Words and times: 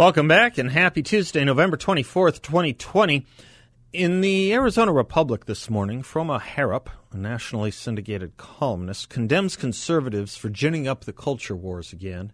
Welcome 0.00 0.28
back 0.28 0.56
and 0.56 0.70
happy 0.70 1.02
Tuesday, 1.02 1.44
November 1.44 1.76
24th, 1.76 2.40
2020. 2.40 3.26
In 3.92 4.22
the 4.22 4.50
Arizona 4.54 4.94
Republic 4.94 5.44
this 5.44 5.68
morning, 5.68 6.02
Froma 6.02 6.40
Harrop, 6.40 6.88
a 7.12 7.18
nationally 7.18 7.70
syndicated 7.70 8.38
columnist, 8.38 9.10
condemns 9.10 9.56
conservatives 9.56 10.38
for 10.38 10.48
ginning 10.48 10.88
up 10.88 11.04
the 11.04 11.12
culture 11.12 11.54
wars 11.54 11.92
again 11.92 12.32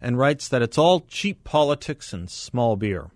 and 0.00 0.16
writes 0.16 0.48
that 0.48 0.62
it's 0.62 0.78
all 0.78 1.00
cheap 1.00 1.44
politics 1.44 2.14
and 2.14 2.30
small 2.30 2.74
beer. 2.74 3.10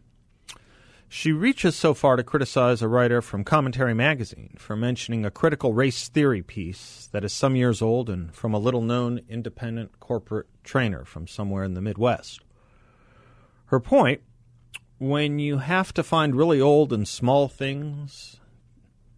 She 1.09 1.33
reaches 1.33 1.75
so 1.75 1.95
far 1.95 2.16
to 2.16 2.23
criticize 2.23 2.83
a 2.83 2.89
writer 2.89 3.23
from 3.23 3.42
Commentary 3.42 3.95
Magazine 3.95 4.55
for 4.59 4.77
mentioning 4.77 5.25
a 5.25 5.30
critical 5.30 5.73
race 5.73 6.09
theory 6.09 6.42
piece 6.42 7.09
that 7.12 7.25
is 7.25 7.33
some 7.33 7.56
years 7.56 7.80
old 7.80 8.11
and 8.11 8.34
from 8.34 8.52
a 8.52 8.59
little 8.59 8.83
known 8.83 9.23
independent 9.30 9.98
corporate 9.98 10.47
trainer 10.62 11.06
from 11.06 11.27
somewhere 11.27 11.64
in 11.64 11.73
the 11.73 11.80
Midwest. 11.80 12.42
Her 13.68 13.80
point 13.80 14.22
when 14.96 15.38
you 15.38 15.58
have 15.58 15.92
to 15.94 16.02
find 16.02 16.34
really 16.34 16.58
old 16.58 16.91
and 16.91 17.06
small 17.06 17.48
things 17.48 18.41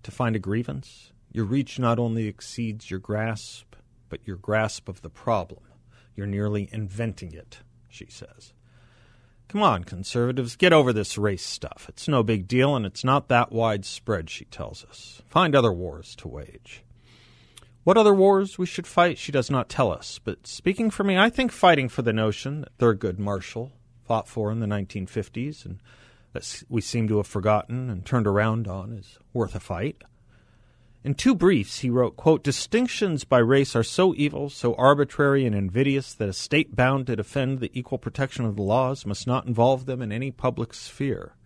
to 0.02 0.10
find 0.10 0.34
a 0.34 0.40
grievance, 0.40 1.12
your 1.30 1.44
reach 1.44 1.78
not 1.78 2.00
only 2.00 2.26
exceeds 2.26 2.90
your 2.90 2.98
grasp, 2.98 3.76
but 4.08 4.26
your 4.26 4.36
grasp 4.36 4.88
of 4.88 5.02
the 5.02 5.08
problem. 5.08 5.62
You're 6.16 6.26
nearly 6.26 6.68
inventing 6.72 7.32
it, 7.32 7.58
she 7.88 8.06
says. 8.06 8.52
Come 9.46 9.62
on, 9.62 9.84
conservatives, 9.84 10.56
get 10.56 10.72
over 10.72 10.92
this 10.92 11.16
race 11.16 11.46
stuff. 11.46 11.86
It's 11.88 12.08
no 12.08 12.24
big 12.24 12.48
deal, 12.48 12.74
and 12.74 12.84
it's 12.84 13.04
not 13.04 13.28
that 13.28 13.52
widespread, 13.52 14.30
she 14.30 14.46
tells 14.46 14.84
us. 14.84 15.22
Find 15.28 15.54
other 15.54 15.72
wars 15.72 16.16
to 16.16 16.28
wage. 16.28 16.82
What 17.84 17.96
other 17.96 18.14
wars 18.14 18.58
we 18.58 18.66
should 18.66 18.88
fight, 18.88 19.16
she 19.16 19.30
does 19.30 19.48
not 19.48 19.68
tell 19.68 19.92
us. 19.92 20.18
But 20.22 20.48
speaking 20.48 20.90
for 20.90 21.04
me, 21.04 21.16
I 21.16 21.30
think 21.30 21.52
fighting 21.52 21.88
for 21.88 22.02
the 22.02 22.12
notion 22.12 22.62
that 22.62 22.76
Thurgood 22.78 23.20
Marshall 23.20 23.72
fought 24.10 24.26
for 24.26 24.50
in 24.50 24.58
the 24.58 24.66
1950s 24.66 25.64
and 25.64 25.78
that 26.32 26.64
we 26.68 26.80
seem 26.80 27.06
to 27.06 27.18
have 27.18 27.28
forgotten 27.28 27.88
and 27.88 28.04
turned 28.04 28.26
around 28.26 28.66
on 28.66 28.92
is 28.92 29.20
worth 29.32 29.54
a 29.54 29.60
fight. 29.60 30.02
In 31.04 31.14
two 31.14 31.32
briefs, 31.32 31.78
he 31.78 31.90
wrote, 31.90 32.16
quote, 32.16 32.42
Distinctions 32.42 33.22
by 33.22 33.38
race 33.38 33.76
are 33.76 33.84
so 33.84 34.12
evil, 34.16 34.50
so 34.50 34.74
arbitrary 34.74 35.46
and 35.46 35.54
invidious 35.54 36.12
that 36.14 36.28
a 36.28 36.32
state 36.32 36.74
bound 36.74 37.06
to 37.06 37.14
defend 37.14 37.60
the 37.60 37.70
equal 37.72 37.98
protection 37.98 38.44
of 38.44 38.56
the 38.56 38.62
laws 38.62 39.06
must 39.06 39.28
not 39.28 39.46
involve 39.46 39.86
them 39.86 40.02
in 40.02 40.10
any 40.10 40.32
public 40.32 40.74
sphere. 40.74 41.36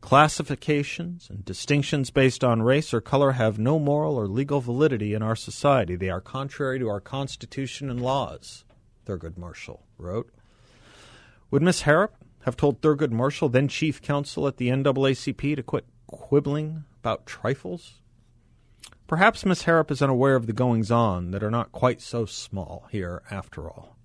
Classifications 0.00 1.30
and 1.30 1.44
distinctions 1.44 2.10
based 2.10 2.42
on 2.42 2.62
race 2.62 2.92
or 2.92 3.00
color 3.00 3.30
have 3.32 3.60
no 3.60 3.78
moral 3.78 4.16
or 4.16 4.26
legal 4.26 4.60
validity 4.60 5.14
in 5.14 5.22
our 5.22 5.36
society. 5.36 5.94
They 5.94 6.10
are 6.10 6.20
contrary 6.20 6.80
to 6.80 6.88
our 6.88 7.00
Constitution 7.00 7.88
and 7.88 8.02
laws, 8.02 8.64
Thurgood 9.06 9.38
Marshall 9.38 9.86
wrote. 9.98 10.32
Would 11.52 11.60
Miss 11.60 11.82
Harrop 11.82 12.14
have 12.46 12.56
told 12.56 12.80
Thurgood 12.80 13.10
Marshall, 13.10 13.50
then 13.50 13.68
chief 13.68 14.00
counsel 14.00 14.48
at 14.48 14.56
the 14.56 14.68
NAACP, 14.68 15.54
to 15.54 15.62
quit 15.62 15.84
quibbling 16.06 16.84
about 17.00 17.26
trifles? 17.26 18.00
Perhaps 19.06 19.44
Miss 19.44 19.64
Harrop 19.64 19.90
is 19.90 20.00
unaware 20.00 20.34
of 20.34 20.46
the 20.46 20.54
goings 20.54 20.90
on 20.90 21.30
that 21.32 21.42
are 21.42 21.50
not 21.50 21.70
quite 21.70 22.00
so 22.00 22.24
small 22.24 22.88
here, 22.90 23.20
after 23.30 23.68
all. 23.68 23.98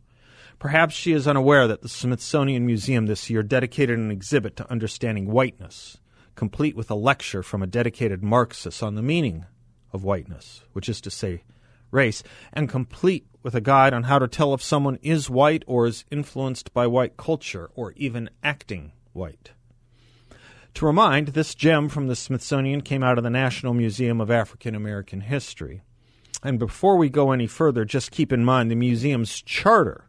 Perhaps 0.60 0.94
she 0.94 1.14
is 1.14 1.26
unaware 1.26 1.70
that 1.70 1.82
the 1.82 1.88
Smithsonian 1.88 2.66
Museum 2.66 3.06
this 3.06 3.30
year 3.30 3.44
dedicated 3.44 3.98
an 3.98 4.12
exhibit 4.12 4.58
to 4.58 4.70
understanding 4.70 5.32
whiteness, 5.32 6.00
complete 6.36 6.76
with 6.76 6.92
a 6.92 6.96
lecture 6.96 7.44
from 7.44 7.64
a 7.64 7.68
dedicated 7.68 8.22
Marxist 8.22 8.84
on 8.84 8.96
the 8.96 9.02
meaning 9.02 9.46
of 9.94 10.04
whiteness, 10.04 10.64
which 10.74 10.90
is 10.90 11.00
to 11.00 11.10
say, 11.10 11.44
race, 11.98 12.24
and 12.54 12.70
complete 12.70 13.28
with 13.44 13.56
a 13.56 13.62
guide 13.62 13.94
on 13.94 14.04
how 14.04 14.20
to 14.20 14.28
tell 14.28 14.54
if 14.54 14.62
someone 14.62 15.00
is 15.02 15.30
white 15.30 15.64
or 15.68 15.86
is 15.88 16.06
influenced 16.12 16.74
by 16.74 16.88
white 16.88 17.18
culture 17.18 17.70
or 17.76 17.92
even 17.98 18.30
acting 18.44 18.92
white. 19.14 19.52
To 20.76 20.86
remind, 20.86 21.30
this 21.30 21.56
gem 21.56 21.90
from 21.90 22.08
the 22.08 22.16
Smithsonian 22.16 22.82
came 22.82 23.04
out 23.04 23.18
of 23.18 23.24
the 23.24 23.30
National 23.30 23.74
Museum 23.74 24.22
of 24.22 24.30
African 24.30 24.76
American 24.76 25.22
History. 25.22 25.82
And 26.44 26.60
before 26.60 26.98
we 26.98 27.10
go 27.10 27.32
any 27.32 27.48
further, 27.48 27.84
just 27.84 28.12
keep 28.12 28.32
in 28.32 28.46
mind 28.46 28.70
the 28.70 28.76
museum's 28.76 29.42
charter 29.42 30.08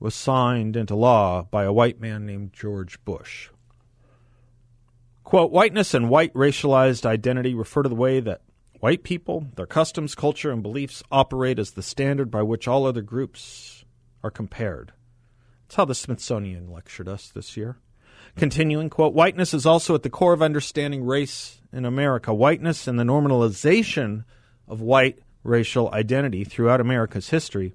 was 0.00 0.14
signed 0.14 0.76
into 0.76 0.96
law 0.96 1.42
by 1.42 1.62
a 1.62 1.72
white 1.72 2.00
man 2.00 2.26
named 2.26 2.52
George 2.52 3.02
Bush. 3.04 3.48
Quote, 5.22 5.52
whiteness 5.52 5.94
and 5.94 6.10
white 6.10 6.34
racialized 6.34 7.06
identity 7.06 7.54
refer 7.54 7.84
to 7.84 7.88
the 7.88 7.94
way 7.94 8.18
that 8.18 8.40
White 8.82 9.04
people, 9.04 9.46
their 9.54 9.64
customs, 9.64 10.16
culture, 10.16 10.50
and 10.50 10.60
beliefs 10.60 11.04
operate 11.12 11.60
as 11.60 11.70
the 11.70 11.84
standard 11.84 12.32
by 12.32 12.42
which 12.42 12.66
all 12.66 12.84
other 12.84 13.00
groups 13.00 13.84
are 14.24 14.30
compared. 14.30 14.90
That's 15.62 15.76
how 15.76 15.84
the 15.84 15.94
Smithsonian 15.94 16.68
lectured 16.68 17.06
us 17.06 17.28
this 17.28 17.56
year. 17.56 17.76
Continuing, 18.34 18.90
quote, 18.90 19.14
whiteness 19.14 19.54
is 19.54 19.66
also 19.66 19.94
at 19.94 20.02
the 20.02 20.10
core 20.10 20.32
of 20.32 20.42
understanding 20.42 21.04
race 21.04 21.60
in 21.72 21.84
America. 21.84 22.34
Whiteness 22.34 22.88
and 22.88 22.98
the 22.98 23.04
normalization 23.04 24.24
of 24.66 24.80
white 24.80 25.20
racial 25.44 25.88
identity 25.94 26.42
throughout 26.42 26.80
America's 26.80 27.28
history 27.28 27.74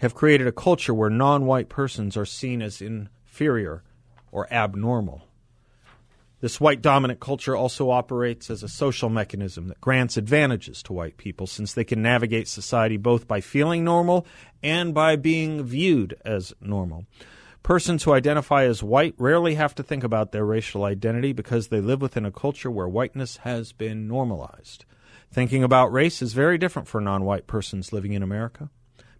have 0.00 0.16
created 0.16 0.48
a 0.48 0.52
culture 0.52 0.92
where 0.92 1.10
non 1.10 1.46
white 1.46 1.68
persons 1.68 2.16
are 2.16 2.26
seen 2.26 2.60
as 2.60 2.82
inferior 2.82 3.84
or 4.32 4.52
abnormal. 4.52 5.28
This 6.40 6.58
white 6.58 6.80
dominant 6.80 7.20
culture 7.20 7.54
also 7.54 7.90
operates 7.90 8.48
as 8.48 8.62
a 8.62 8.68
social 8.68 9.10
mechanism 9.10 9.68
that 9.68 9.80
grants 9.80 10.16
advantages 10.16 10.82
to 10.84 10.94
white 10.94 11.18
people 11.18 11.46
since 11.46 11.74
they 11.74 11.84
can 11.84 12.00
navigate 12.00 12.48
society 12.48 12.96
both 12.96 13.28
by 13.28 13.42
feeling 13.42 13.84
normal 13.84 14.26
and 14.62 14.94
by 14.94 15.16
being 15.16 15.62
viewed 15.62 16.16
as 16.24 16.54
normal. 16.62 17.04
Persons 17.62 18.04
who 18.04 18.14
identify 18.14 18.64
as 18.64 18.82
white 18.82 19.14
rarely 19.18 19.56
have 19.56 19.74
to 19.74 19.82
think 19.82 20.02
about 20.02 20.32
their 20.32 20.46
racial 20.46 20.84
identity 20.84 21.34
because 21.34 21.68
they 21.68 21.82
live 21.82 22.00
within 22.00 22.24
a 22.24 22.32
culture 22.32 22.70
where 22.70 22.88
whiteness 22.88 23.38
has 23.38 23.72
been 23.72 24.08
normalized. 24.08 24.86
Thinking 25.30 25.62
about 25.62 25.92
race 25.92 26.22
is 26.22 26.32
very 26.32 26.56
different 26.56 26.88
for 26.88 27.02
non 27.02 27.24
white 27.24 27.46
persons 27.46 27.92
living 27.92 28.14
in 28.14 28.22
America. 28.22 28.70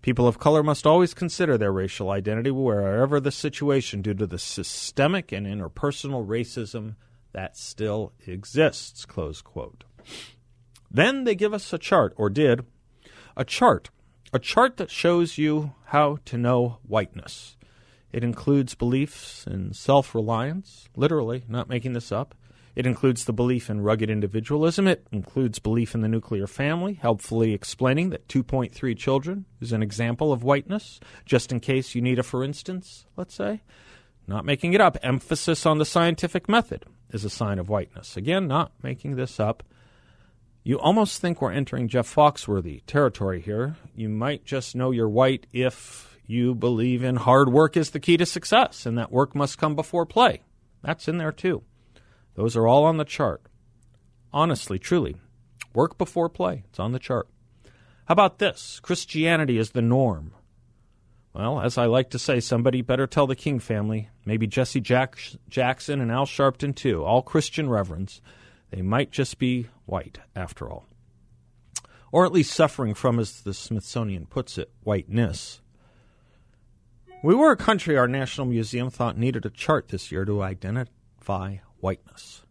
People 0.00 0.26
of 0.26 0.38
color 0.38 0.62
must 0.62 0.86
always 0.86 1.12
consider 1.12 1.59
their 1.59 1.70
racial 1.70 2.10
identity 2.10 2.50
wherever 2.50 3.20
the 3.20 3.30
situation 3.30 4.00
due 4.00 4.14
to 4.14 4.26
the 4.26 4.38
systemic 4.38 5.30
and 5.30 5.47
interpersonal 5.47 6.26
racism 6.26 6.94
that 7.32 7.56
still 7.56 8.12
exists, 8.26 9.04
close 9.04 9.42
quote. 9.42 9.84
Then 10.91 11.24
they 11.24 11.34
give 11.34 11.54
us 11.54 11.72
a 11.72 11.78
chart, 11.78 12.12
or 12.16 12.28
did, 12.30 12.64
a 13.36 13.44
chart, 13.44 13.91
a 14.32 14.38
chart 14.38 14.76
that 14.78 14.91
shows 14.91 15.38
you 15.38 15.74
how 15.86 16.18
to 16.24 16.36
know 16.36 16.78
whiteness. 16.82 17.56
It 18.12 18.24
includes 18.24 18.74
beliefs 18.74 19.46
in 19.46 19.72
self 19.72 20.14
reliance, 20.14 20.88
literally, 20.96 21.44
not 21.48 21.68
making 21.68 21.92
this 21.92 22.10
up. 22.10 22.34
It 22.74 22.86
includes 22.86 23.24
the 23.24 23.32
belief 23.32 23.68
in 23.68 23.82
rugged 23.82 24.10
individualism. 24.10 24.86
It 24.86 25.06
includes 25.12 25.58
belief 25.58 25.94
in 25.94 26.00
the 26.00 26.08
nuclear 26.08 26.47
family, 26.47 26.94
helpfully 26.94 27.52
explaining 27.52 28.10
that 28.10 28.28
2.3 28.28 28.97
children 28.97 29.44
is 29.60 29.72
an 29.72 29.82
example 29.82 30.32
of 30.32 30.44
whiteness, 30.44 31.00
just 31.24 31.52
in 31.52 31.60
case 31.60 31.94
you 31.94 32.00
need 32.00 32.18
a 32.18 32.22
for 32.22 32.42
instance, 32.42 33.06
let's 33.16 33.34
say. 33.34 33.62
Not 34.26 34.44
making 34.44 34.72
it 34.72 34.80
up. 34.80 34.97
Emphasis 35.03 35.66
on 35.66 35.78
the 35.78 35.84
scientific 35.84 36.48
method 36.48 36.84
is 37.12 37.24
a 37.24 37.30
sign 37.30 37.59
of 37.59 37.68
whiteness. 37.68 38.16
Again, 38.16 38.47
not 38.47 38.72
making 38.83 39.16
this 39.16 39.39
up. 39.39 39.62
You 40.62 40.78
almost 40.78 41.21
think 41.21 41.41
we're 41.41 41.53
entering 41.53 41.89
Jeff 41.89 42.12
Foxworthy 42.15 42.83
territory 42.86 43.41
here. 43.41 43.77
You 43.95 44.09
might 44.09 44.45
just 44.45 44.77
know 44.77 44.91
you're 44.91 45.09
white 45.09 45.47
if 45.53 46.18
you 46.27 46.54
believe 46.54 47.03
in 47.03 47.16
hard 47.16 47.51
work 47.51 47.77
is 47.77 47.91
the 47.91 48.01
key 48.01 48.16
to 48.16 48.27
success 48.27 48.86
and 48.86 48.97
that 48.97 49.10
work 49.10 49.34
must 49.34 49.59
come 49.59 49.74
before 49.74 50.07
play. 50.07 50.42
That's 50.83 51.09
in 51.09 51.18
there 51.18 51.33
too. 51.33 51.62
Those 52.34 52.57
are 52.57 52.68
all 52.68 52.84
on 52.84 52.98
the 52.98 53.04
chart. 53.04 53.42
Honestly, 54.33 54.78
truly, 54.78 55.16
work 55.74 55.98
before 55.98 56.28
play. 56.28 56.65
It's 56.68 56.78
on 56.78 56.92
the 56.92 56.98
chart. 56.98 57.28
How 58.04 58.12
about 58.12 58.39
this? 58.39 58.80
Christianity 58.80 59.59
is 59.59 59.71
the 59.71 59.83
norm. 59.83 60.33
Well, 61.32 61.60
as 61.60 61.78
I 61.78 61.86
like 61.86 62.10
to 62.10 62.18
say, 62.18 62.41
somebody 62.41 62.82
better 62.82 63.06
tell 63.06 63.27
the 63.27 63.36
King 63.36 63.60
family, 63.60 64.09
maybe 64.24 64.47
Jesse 64.47 64.80
Jack- 64.80 65.18
Jackson 65.48 66.00
and 66.00 66.10
Al 66.10 66.27
Sharpton 66.27 66.74
too, 66.74 67.04
all 67.04 67.22
Christian 67.22 67.68
reverends, 67.68 68.21
they 68.71 68.82
might 68.82 69.12
just 69.12 69.38
be 69.38 69.68
white 69.86 70.18
after 70.34 70.68
all. 70.68 70.86
Or 72.12 72.24
at 72.24 72.32
least 72.32 72.53
suffering 72.53 72.94
from, 72.94 73.21
as 73.21 73.42
the 73.42 73.54
Smithsonian 73.54 74.27
puts 74.27 74.59
it, 74.59 74.72
whiteness. 74.82 75.60
We 77.22 77.34
were 77.34 77.53
a 77.53 77.56
country 77.56 77.97
our 77.97 78.09
National 78.09 78.47
Museum 78.47 78.91
thought 78.91 79.16
needed 79.16 79.47
a 79.47 79.50
chart 79.50 79.88
this 79.88 80.10
year 80.10 80.24
to 80.24 80.42
identify 80.42 81.59
whiteness. 81.78 82.42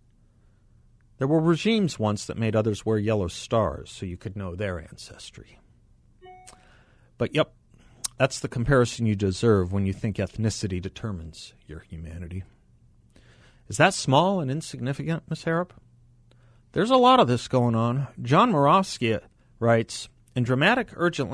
There 1.18 1.28
were 1.28 1.42
regimes 1.42 2.00
once 2.00 2.26
that 2.26 2.38
made 2.38 2.56
others 2.56 2.86
wear 2.86 2.98
yellow 2.98 3.28
stars 3.28 3.92
so 3.92 4.06
you 4.06 4.16
could 4.16 4.38
know 4.38 4.56
their 4.56 4.80
ancestry. 4.80 5.60
But 7.18 7.36
yep, 7.36 7.52
that's 8.20 8.42
the 8.42 8.50
comparison 8.50 9.06
you 9.06 9.16
deserve 9.16 9.72
when 9.72 9.86
you 9.86 9.94
think 9.94 10.18
ethnicity 10.18 10.82
determines 10.82 11.54
your 11.66 11.80
humanity. 11.80 12.44
Is 13.70 13.78
that 13.78 13.94
small 13.94 14.42
and 14.42 14.52
insignificant, 14.52 15.24
Miss 15.30 15.46
Harrop? 15.46 15.72
There's 16.74 16.92
a 16.92 16.98
lot 16.98 17.22
of 17.22 17.30
this 17.30 17.48
going 17.48 17.76
on. 17.76 18.10
John 18.22 18.52
Murawski 18.52 19.22
writes 19.58 20.10
In 20.36 20.44
dramatic, 20.44 20.90
urgent 20.98 21.32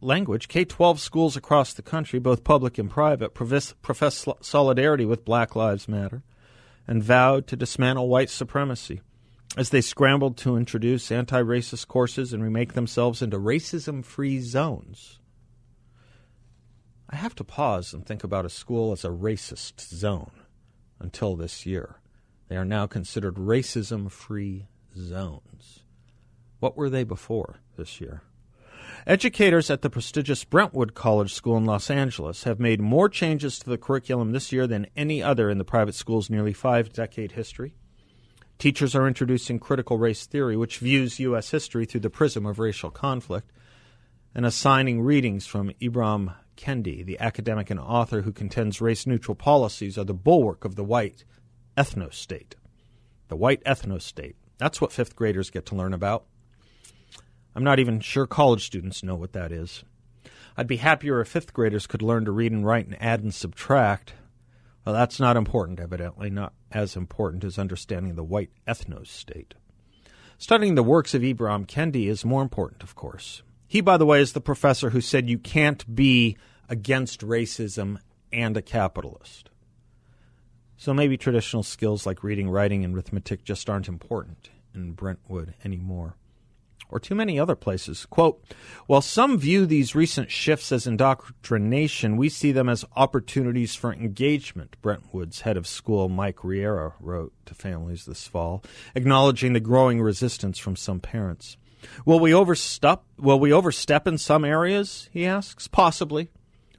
language, 0.00 0.48
K 0.48 0.64
12 0.64 0.98
schools 0.98 1.36
across 1.36 1.72
the 1.72 1.82
country, 1.82 2.18
both 2.18 2.42
public 2.42 2.78
and 2.78 2.90
private, 2.90 3.32
profess 3.32 4.26
solidarity 4.40 5.04
with 5.04 5.24
Black 5.24 5.54
Lives 5.54 5.86
Matter 5.86 6.24
and 6.88 7.00
vowed 7.00 7.46
to 7.46 7.56
dismantle 7.56 8.08
white 8.08 8.28
supremacy 8.28 9.00
as 9.56 9.70
they 9.70 9.80
scrambled 9.80 10.36
to 10.38 10.56
introduce 10.56 11.12
anti 11.12 11.40
racist 11.40 11.86
courses 11.86 12.32
and 12.32 12.42
remake 12.42 12.72
themselves 12.72 13.22
into 13.22 13.38
racism 13.38 14.04
free 14.04 14.40
zones. 14.40 15.20
I 17.08 17.16
have 17.16 17.34
to 17.36 17.44
pause 17.44 17.92
and 17.92 18.04
think 18.04 18.24
about 18.24 18.46
a 18.46 18.50
school 18.50 18.92
as 18.92 19.04
a 19.04 19.08
racist 19.08 19.80
zone 19.80 20.32
until 20.98 21.36
this 21.36 21.66
year. 21.66 21.96
They 22.48 22.56
are 22.56 22.64
now 22.64 22.86
considered 22.86 23.36
racism 23.36 24.10
free 24.10 24.66
zones. 24.96 25.80
What 26.60 26.76
were 26.76 26.90
they 26.90 27.04
before 27.04 27.56
this 27.76 28.00
year? 28.00 28.22
Educators 29.06 29.70
at 29.70 29.82
the 29.82 29.90
prestigious 29.90 30.44
Brentwood 30.44 30.94
College 30.94 31.32
School 31.32 31.56
in 31.56 31.64
Los 31.64 31.90
Angeles 31.90 32.44
have 32.44 32.60
made 32.60 32.80
more 32.80 33.08
changes 33.08 33.58
to 33.58 33.68
the 33.68 33.78
curriculum 33.78 34.32
this 34.32 34.52
year 34.52 34.66
than 34.66 34.86
any 34.96 35.22
other 35.22 35.50
in 35.50 35.58
the 35.58 35.64
private 35.64 35.94
school's 35.94 36.30
nearly 36.30 36.52
five 36.52 36.92
decade 36.92 37.32
history. 37.32 37.74
Teachers 38.58 38.94
are 38.94 39.08
introducing 39.08 39.58
critical 39.58 39.98
race 39.98 40.26
theory, 40.26 40.56
which 40.56 40.78
views 40.78 41.20
U.S. 41.20 41.50
history 41.50 41.84
through 41.84 42.00
the 42.00 42.10
prism 42.10 42.46
of 42.46 42.58
racial 42.58 42.90
conflict, 42.90 43.50
and 44.34 44.46
assigning 44.46 45.02
readings 45.02 45.46
from 45.46 45.72
Ibram 45.82 46.34
Kendi, 46.56 47.04
the 47.04 47.18
academic 47.20 47.70
and 47.70 47.80
author 47.80 48.22
who 48.22 48.32
contends 48.32 48.80
race 48.80 49.06
neutral 49.06 49.34
policies 49.34 49.98
are 49.98 50.04
the 50.04 50.14
bulwark 50.14 50.64
of 50.64 50.76
the 50.76 50.84
white 50.84 51.24
ethno 51.76 52.12
state. 52.12 52.54
The 53.28 53.36
white 53.36 53.62
ethno 53.64 54.00
state. 54.00 54.36
That's 54.58 54.80
what 54.80 54.92
fifth 54.92 55.16
graders 55.16 55.50
get 55.50 55.66
to 55.66 55.74
learn 55.74 55.92
about. 55.92 56.26
I'm 57.54 57.64
not 57.64 57.78
even 57.78 58.00
sure 58.00 58.26
college 58.26 58.64
students 58.64 59.02
know 59.02 59.14
what 59.14 59.32
that 59.32 59.52
is. 59.52 59.84
I'd 60.56 60.66
be 60.66 60.76
happier 60.76 61.20
if 61.20 61.28
fifth 61.28 61.52
graders 61.52 61.86
could 61.86 62.02
learn 62.02 62.24
to 62.24 62.32
read 62.32 62.52
and 62.52 62.64
write 62.64 62.86
and 62.86 63.00
add 63.02 63.22
and 63.22 63.34
subtract. 63.34 64.14
Well, 64.84 64.94
that's 64.94 65.18
not 65.18 65.36
important, 65.36 65.80
evidently, 65.80 66.30
not 66.30 66.52
as 66.70 66.96
important 66.96 67.42
as 67.44 67.58
understanding 67.58 68.14
the 68.14 68.24
white 68.24 68.50
ethno 68.66 69.06
state. 69.06 69.54
Studying 70.36 70.74
the 70.74 70.82
works 70.82 71.14
of 71.14 71.22
Ibram 71.22 71.66
Kendi 71.66 72.08
is 72.08 72.24
more 72.24 72.42
important, 72.42 72.82
of 72.82 72.94
course. 72.94 73.42
He, 73.66 73.80
by 73.80 73.96
the 73.96 74.06
way, 74.06 74.20
is 74.20 74.32
the 74.32 74.40
professor 74.40 74.90
who 74.90 75.00
said 75.00 75.28
you 75.28 75.38
can't 75.38 75.94
be 75.94 76.36
against 76.68 77.20
racism 77.20 77.98
and 78.32 78.56
a 78.56 78.62
capitalist. 78.62 79.50
So 80.76 80.92
maybe 80.92 81.16
traditional 81.16 81.62
skills 81.62 82.04
like 82.06 82.22
reading, 82.22 82.50
writing, 82.50 82.84
and 82.84 82.94
arithmetic 82.94 83.44
just 83.44 83.70
aren't 83.70 83.88
important 83.88 84.50
in 84.74 84.92
Brentwood 84.92 85.54
anymore 85.64 86.16
or 86.94 87.00
too 87.00 87.14
many 87.14 87.40
other 87.40 87.56
places. 87.56 88.06
Quote, 88.06 88.44
while 88.86 89.00
some 89.00 89.36
view 89.36 89.66
these 89.66 89.96
recent 89.96 90.30
shifts 90.30 90.70
as 90.70 90.86
indoctrination, 90.86 92.16
we 92.16 92.28
see 92.28 92.52
them 92.52 92.68
as 92.68 92.84
opportunities 92.94 93.74
for 93.74 93.92
engagement, 93.92 94.76
Brentwood's 94.80 95.40
head 95.40 95.56
of 95.56 95.66
school, 95.66 96.08
Mike 96.08 96.44
Riera, 96.44 96.94
wrote 97.00 97.32
to 97.46 97.54
families 97.54 98.04
this 98.04 98.28
fall, 98.28 98.62
acknowledging 98.94 99.52
the 99.52 99.60
growing 99.60 100.00
resistance 100.00 100.58
from 100.58 100.76
some 100.76 101.00
parents. 101.00 101.56
Will 102.04 102.20
we 102.20 102.34
overstep 102.34 103.04
will 103.18 103.40
we 103.40 103.52
overstep 103.52 104.06
in 104.06 104.18
some 104.18 104.44
areas, 104.44 105.08
he 105.12 105.26
asks? 105.26 105.68
Possibly. 105.68 106.30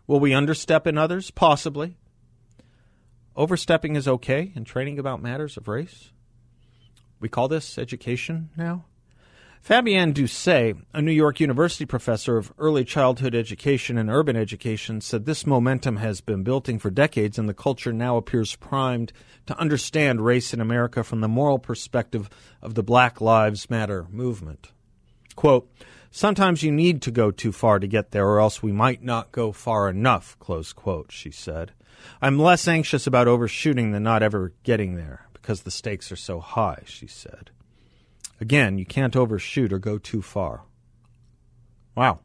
Will 0.08 0.20
we 0.20 0.34
understep 0.34 0.86
in 0.86 0.98
others? 0.98 1.32
Possibly. 1.32 1.98
Overstepping 3.36 3.96
is 3.96 4.08
okay 4.08 4.52
in 4.56 4.64
training 4.64 5.00
about 5.00 5.22
matters 5.22 5.58
of 5.58 5.68
race. 5.68 6.12
We 7.20 7.30
call 7.30 7.48
this 7.48 7.78
education 7.78 8.50
now? 8.56 8.86
Fabienne 9.68 10.14
Doucet, 10.14 10.78
a 10.94 11.02
New 11.02 11.12
York 11.12 11.40
University 11.40 11.88
professor 11.88 12.38
of 12.38 12.54
early 12.60 12.86
childhood 12.86 13.34
education 13.34 13.98
and 13.98 14.12
urban 14.12 14.36
education, 14.36 15.02
said 15.02 15.26
this 15.26 15.48
momentum 15.48 15.98
has 15.98 16.22
been 16.22 16.44
building 16.44 16.78
for 16.78 16.92
decades 16.92 17.40
and 17.40 17.50
the 17.50 17.54
culture 17.56 17.92
now 17.92 18.16
appears 18.16 18.56
primed 18.56 19.12
to 19.48 19.58
understand 19.58 20.24
race 20.24 20.54
in 20.54 20.62
America 20.62 21.04
from 21.04 21.22
the 21.22 21.28
moral 21.28 21.58
perspective 21.58 22.30
of 22.62 22.76
the 22.76 22.84
Black 22.84 23.20
Lives 23.20 23.68
Matter 23.68 24.06
movement. 24.12 24.72
Quote, 25.36 25.70
Sometimes 26.12 26.64
you 26.64 26.72
need 26.72 27.02
to 27.02 27.12
go 27.12 27.30
too 27.30 27.52
far 27.52 27.78
to 27.78 27.88
get 27.88 28.12
there, 28.12 28.26
or 28.26 28.40
else 28.40 28.64
we 28.64 28.72
might 28.72 29.04
not 29.04 29.34
go 29.34 29.52
far 29.52 29.90
enough, 29.90 30.40
close 30.40 30.72
quote, 30.72 31.12
she 31.12 31.30
said. 31.30 31.74
I'm 32.22 32.40
less 32.40 32.70
anxious 32.70 33.06
about 33.06 33.28
overshooting 33.28 33.92
than 33.92 34.04
not 34.04 34.24
ever 34.24 34.54
getting 34.64 34.96
there, 34.96 35.28
because 35.34 35.64
the 35.64 35.72
stakes 35.72 36.14
are 36.14 36.16
so 36.16 36.40
high, 36.40 36.84
she 36.86 37.06
said. 37.06 37.52
Again, 38.40 38.78
you 38.78 38.86
can't 38.86 39.16
overshoot 39.16 39.74
or 39.74 39.78
go 39.78 39.98
too 39.98 40.22
far. 40.22 40.64
Wow. 41.96 42.20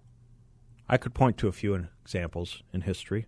I 0.88 0.96
could 0.96 1.12
point 1.12 1.36
to 1.38 1.48
a 1.48 1.52
few 1.52 1.88
examples 2.00 2.62
in 2.72 2.82
history 2.82 3.26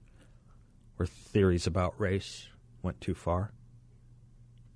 where 0.97 1.07
theories 1.07 1.67
about 1.67 2.01
race 2.01 2.47
went 2.83 3.01
too 3.01 3.15
far. 3.15 3.51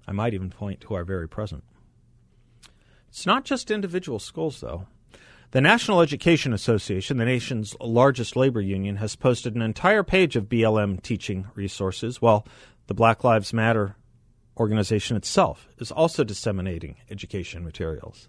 I 0.09 0.11
might 0.11 0.35
even 0.35 0.51
point 0.51 0.81
to 0.81 0.95
our 0.95 1.05
very 1.05 1.29
present. 1.29 1.63
It's 3.09 3.25
not 3.25 3.45
just 3.45 3.71
individual 3.71 4.19
schools, 4.19 4.61
though. 4.61 4.87
The 5.53 5.61
National 5.61 6.01
Education 6.01 6.53
Association, 6.53 7.19
the 7.19 7.25
nation's 7.25 7.77
largest 7.81 8.35
labor 8.35 8.61
union, 8.61 8.97
has 8.97 9.15
posted 9.15 9.55
an 9.55 9.63
entire 9.63 10.03
page 10.03 10.35
of 10.35 10.49
BLM 10.49 11.01
teaching 11.01 11.47
resources, 11.55 12.21
while 12.21 12.47
the 12.89 12.95
Black 12.95 13.23
Lives 13.23 13.53
Matter 13.53 13.97
organization 14.59 15.17
itself 15.17 15.69
is 15.79 15.93
also 15.93 16.25
disseminating 16.25 16.97
education 17.11 17.65
materials. 17.65 18.29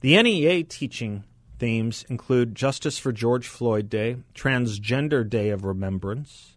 The 0.00 0.20
NEA 0.20 0.64
teaching 0.64 1.24
themes 1.60 2.04
include 2.08 2.54
Justice 2.54 2.98
for 2.98 3.12
George 3.12 3.46
Floyd 3.46 3.88
Day, 3.88 4.16
Transgender 4.34 5.28
Day 5.28 5.50
of 5.50 5.64
Remembrance, 5.64 6.56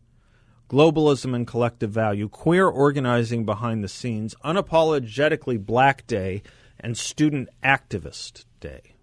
Globalism 0.69 1.35
and 1.35 1.45
Collective 1.45 1.91
Value, 1.91 2.29
Queer 2.29 2.67
Organizing 2.67 3.45
Behind 3.45 3.83
the 3.83 3.87
Scenes, 3.87 4.33
Unapologetically 4.43 5.63
Black 5.63 6.07
Day, 6.07 6.41
and 6.79 6.97
Student 6.97 7.49
Activist 7.63 8.45
Day. 8.59 8.95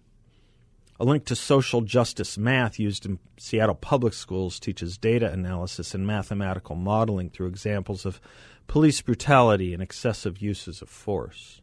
A 1.01 1.05
link 1.05 1.23
to 1.25 1.35
social 1.35 1.79
justice 1.79 2.37
math 2.37 2.77
used 2.77 3.05
in 3.05 3.19
Seattle 3.37 3.75
public 3.75 4.13
schools 4.13 4.59
teaches 4.59 4.97
data 4.97 5.31
analysis 5.31 5.95
and 5.95 6.05
mathematical 6.05 6.75
modeling 6.75 7.29
through 7.29 7.47
examples 7.47 8.05
of 8.05 8.19
police 8.67 9.01
brutality 9.01 9.73
and 9.73 9.81
excessive 9.81 10.41
uses 10.41 10.81
of 10.81 10.89
force. 10.89 11.61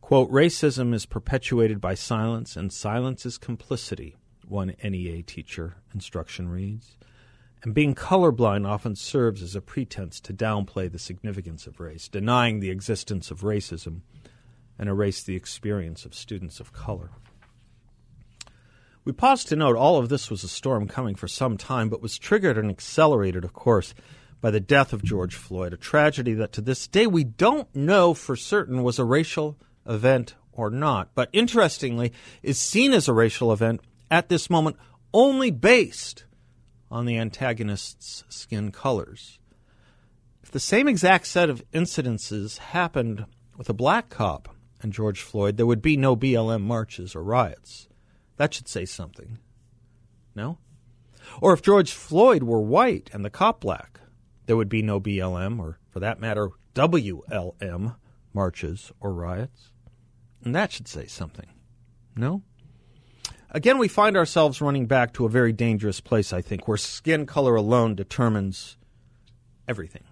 Quote, 0.00 0.30
racism 0.30 0.94
is 0.94 1.06
perpetuated 1.06 1.80
by 1.80 1.94
silence, 1.94 2.56
and 2.56 2.72
silence 2.72 3.26
is 3.26 3.36
complicity, 3.36 4.16
one 4.46 4.74
NEA 4.82 5.24
teacher 5.24 5.78
instruction 5.92 6.48
reads. 6.48 6.96
And 7.64 7.74
being 7.74 7.96
colorblind 7.96 8.64
often 8.64 8.94
serves 8.94 9.42
as 9.42 9.56
a 9.56 9.60
pretense 9.60 10.20
to 10.20 10.32
downplay 10.32 10.90
the 10.90 11.00
significance 11.00 11.66
of 11.66 11.80
race, 11.80 12.06
denying 12.06 12.60
the 12.60 12.70
existence 12.70 13.32
of 13.32 13.40
racism 13.40 14.02
and 14.78 14.88
erase 14.88 15.24
the 15.24 15.34
experience 15.34 16.04
of 16.04 16.14
students 16.14 16.60
of 16.60 16.72
color. 16.72 17.10
We 19.08 19.14
pause 19.14 19.42
to 19.44 19.56
note 19.56 19.74
all 19.74 19.96
of 19.96 20.10
this 20.10 20.30
was 20.30 20.44
a 20.44 20.48
storm 20.48 20.86
coming 20.86 21.14
for 21.14 21.28
some 21.28 21.56
time, 21.56 21.88
but 21.88 22.02
was 22.02 22.18
triggered 22.18 22.58
and 22.58 22.68
accelerated, 22.68 23.42
of 23.42 23.54
course, 23.54 23.94
by 24.42 24.50
the 24.50 24.60
death 24.60 24.92
of 24.92 25.02
George 25.02 25.34
Floyd, 25.34 25.72
a 25.72 25.78
tragedy 25.78 26.34
that 26.34 26.52
to 26.52 26.60
this 26.60 26.86
day 26.86 27.06
we 27.06 27.24
don't 27.24 27.74
know 27.74 28.12
for 28.12 28.36
certain 28.36 28.82
was 28.82 28.98
a 28.98 29.06
racial 29.06 29.56
event 29.86 30.34
or 30.52 30.68
not, 30.68 31.14
but 31.14 31.30
interestingly 31.32 32.12
is 32.42 32.58
seen 32.58 32.92
as 32.92 33.08
a 33.08 33.14
racial 33.14 33.50
event 33.50 33.80
at 34.10 34.28
this 34.28 34.50
moment 34.50 34.76
only 35.14 35.50
based 35.50 36.26
on 36.90 37.06
the 37.06 37.16
antagonist's 37.16 38.24
skin 38.28 38.70
colors. 38.70 39.38
If 40.42 40.50
the 40.50 40.60
same 40.60 40.86
exact 40.86 41.28
set 41.28 41.48
of 41.48 41.64
incidences 41.72 42.58
happened 42.58 43.24
with 43.56 43.70
a 43.70 43.72
black 43.72 44.10
cop 44.10 44.54
and 44.82 44.92
George 44.92 45.22
Floyd, 45.22 45.56
there 45.56 45.64
would 45.64 45.80
be 45.80 45.96
no 45.96 46.14
BLM 46.14 46.60
marches 46.60 47.16
or 47.16 47.22
riots. 47.22 47.87
That 48.38 48.54
should 48.54 48.68
say 48.68 48.86
something. 48.86 49.38
No? 50.34 50.58
Or 51.42 51.52
if 51.52 51.62
George 51.62 51.92
Floyd 51.92 52.42
were 52.42 52.60
white 52.60 53.10
and 53.12 53.24
the 53.24 53.30
cop 53.30 53.60
black, 53.60 54.00
there 54.46 54.56
would 54.56 54.68
be 54.68 54.80
no 54.80 54.98
BLM, 54.98 55.60
or 55.60 55.78
for 55.90 56.00
that 56.00 56.20
matter, 56.20 56.50
WLM 56.74 57.96
marches 58.32 58.92
or 59.00 59.12
riots. 59.12 59.70
And 60.42 60.54
that 60.54 60.72
should 60.72 60.88
say 60.88 61.06
something. 61.06 61.48
No? 62.16 62.42
Again, 63.50 63.78
we 63.78 63.88
find 63.88 64.16
ourselves 64.16 64.60
running 64.60 64.86
back 64.86 65.12
to 65.14 65.24
a 65.24 65.30
very 65.30 65.52
dangerous 65.52 66.00
place, 66.00 66.32
I 66.32 66.40
think, 66.40 66.68
where 66.68 66.76
skin 66.76 67.26
color 67.26 67.56
alone 67.56 67.94
determines 67.94 68.76
everything. 69.66 70.04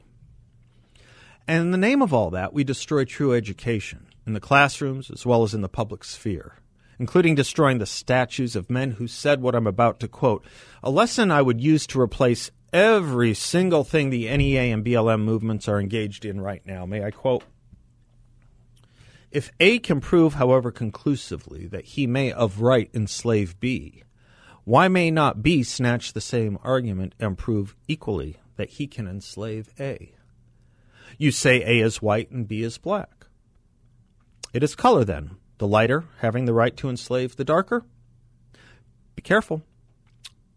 And 1.47 1.62
in 1.62 1.71
the 1.71 1.78
name 1.78 2.02
of 2.02 2.12
all 2.12 2.30
that, 2.30 2.52
we 2.52 2.64
destroy 2.64 3.04
true 3.04 3.33
education 3.33 4.09
in 4.26 4.33
the 4.33 4.40
classrooms 4.40 5.11
as 5.11 5.25
well 5.25 5.45
as 5.45 5.54
in 5.54 5.61
the 5.61 5.68
public 5.68 6.02
sphere, 6.02 6.59
including 6.98 7.34
destroying 7.34 7.78
the 7.78 7.86
statues 7.86 8.56
of 8.56 8.70
men 8.70 8.92
who 8.92 9.06
said 9.06 9.40
what 9.40 9.54
I'm 9.54 9.66
about 9.66 10.00
to 10.00 10.08
quote, 10.08 10.44
a 10.82 10.90
lesson 10.90 11.30
I 11.30 11.42
would 11.42 11.60
use 11.60 11.86
to 11.88 12.00
replace 12.00 12.50
every 12.72 13.34
single 13.34 13.84
thing 13.84 14.10
the 14.10 14.34
NEA 14.36 14.72
and 14.72 14.84
BLM 14.84 15.22
movements 15.22 15.68
are 15.68 15.80
engaged 15.80 16.24
in 16.24 16.40
right 16.40 16.64
now. 16.66 16.86
May 16.86 17.04
I 17.04 17.10
quote? 17.10 17.44
If 19.30 19.50
A 19.60 19.78
can 19.78 20.00
prove, 20.00 20.34
however 20.34 20.70
conclusively, 20.70 21.66
that 21.66 21.84
he 21.84 22.06
may 22.06 22.32
of 22.32 22.60
right 22.60 22.90
enslave 22.94 23.58
B, 23.60 24.02
why 24.64 24.88
may 24.88 25.10
not 25.10 25.42
B 25.42 25.62
snatch 25.62 26.12
the 26.12 26.20
same 26.20 26.58
argument 26.62 27.14
and 27.20 27.38
prove 27.38 27.76
equally 27.86 28.36
that 28.56 28.70
he 28.70 28.86
can 28.86 29.06
enslave 29.06 29.68
A? 29.78 30.12
You 31.18 31.30
say 31.30 31.62
A 31.62 31.84
is 31.84 32.02
white 32.02 32.30
and 32.30 32.48
B 32.48 32.62
is 32.62 32.78
black. 32.78 33.26
It 34.52 34.62
is 34.62 34.74
color, 34.74 35.04
then, 35.04 35.36
the 35.58 35.66
lighter 35.66 36.04
having 36.20 36.44
the 36.44 36.54
right 36.54 36.76
to 36.76 36.88
enslave 36.88 37.36
the 37.36 37.44
darker? 37.44 37.84
Be 39.14 39.22
careful. 39.22 39.62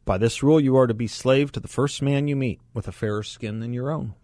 By 0.06 0.18
this 0.18 0.42
rule, 0.42 0.60
you 0.60 0.76
are 0.76 0.88
to 0.88 0.94
be 0.94 1.08
slave 1.08 1.52
to 1.52 1.60
the 1.60 1.68
first 1.68 2.02
man 2.02 2.28
you 2.28 2.36
meet 2.36 2.60
with 2.74 2.88
a 2.88 2.92
fairer 2.92 3.24
skin 3.24 3.60
than 3.60 3.74
your 3.74 3.92
own. 3.92 4.16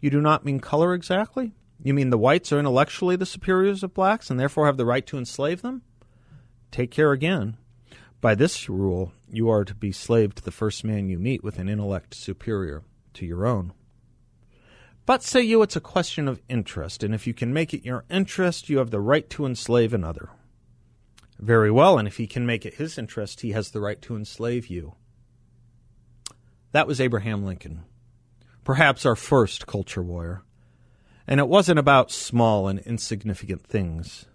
You 0.00 0.10
do 0.10 0.20
not 0.20 0.44
mean 0.44 0.60
color 0.60 0.94
exactly? 0.94 1.52
You 1.82 1.94
mean 1.94 2.10
the 2.10 2.18
whites 2.18 2.52
are 2.52 2.58
intellectually 2.58 3.16
the 3.16 3.26
superiors 3.26 3.82
of 3.82 3.94
blacks 3.94 4.30
and 4.30 4.38
therefore 4.38 4.66
have 4.66 4.76
the 4.76 4.86
right 4.86 5.06
to 5.06 5.18
enslave 5.18 5.62
them? 5.62 5.82
Take 6.70 6.90
care 6.90 7.12
again. 7.12 7.56
By 8.20 8.36
this 8.36 8.68
rule, 8.68 9.12
you 9.28 9.48
are 9.50 9.64
to 9.64 9.74
be 9.74 9.90
slave 9.90 10.34
to 10.36 10.44
the 10.44 10.52
first 10.52 10.84
man 10.84 11.08
you 11.08 11.18
meet 11.18 11.42
with 11.42 11.58
an 11.58 11.68
intellect 11.68 12.14
superior 12.14 12.84
to 13.14 13.26
your 13.26 13.46
own. 13.46 13.72
But 15.04 15.22
say 15.22 15.42
you 15.42 15.62
it's 15.62 15.76
a 15.76 15.80
question 15.80 16.28
of 16.28 16.40
interest, 16.48 17.02
and 17.02 17.14
if 17.14 17.26
you 17.26 17.34
can 17.34 17.52
make 17.52 17.74
it 17.74 17.84
your 17.84 18.04
interest, 18.08 18.68
you 18.68 18.78
have 18.78 18.90
the 18.90 19.00
right 19.00 19.28
to 19.30 19.46
enslave 19.46 19.92
another. 19.92 20.30
Very 21.40 21.72
well, 21.72 21.98
and 21.98 22.06
if 22.06 22.18
he 22.18 22.28
can 22.28 22.46
make 22.46 22.64
it 22.64 22.74
his 22.74 22.96
interest, 22.96 23.40
he 23.40 23.50
has 23.50 23.70
the 23.70 23.80
right 23.80 24.00
to 24.02 24.14
enslave 24.14 24.68
you. 24.68 24.94
That 26.70 26.86
was 26.86 27.00
Abraham 27.00 27.44
Lincoln, 27.44 27.82
perhaps 28.62 29.04
our 29.04 29.16
first 29.16 29.66
culture 29.66 30.02
warrior. 30.02 30.42
And 31.26 31.40
it 31.40 31.48
wasn't 31.48 31.78
about 31.78 32.10
small 32.10 32.68
and 32.68 32.78
insignificant 32.80 33.64
things. 33.66 34.26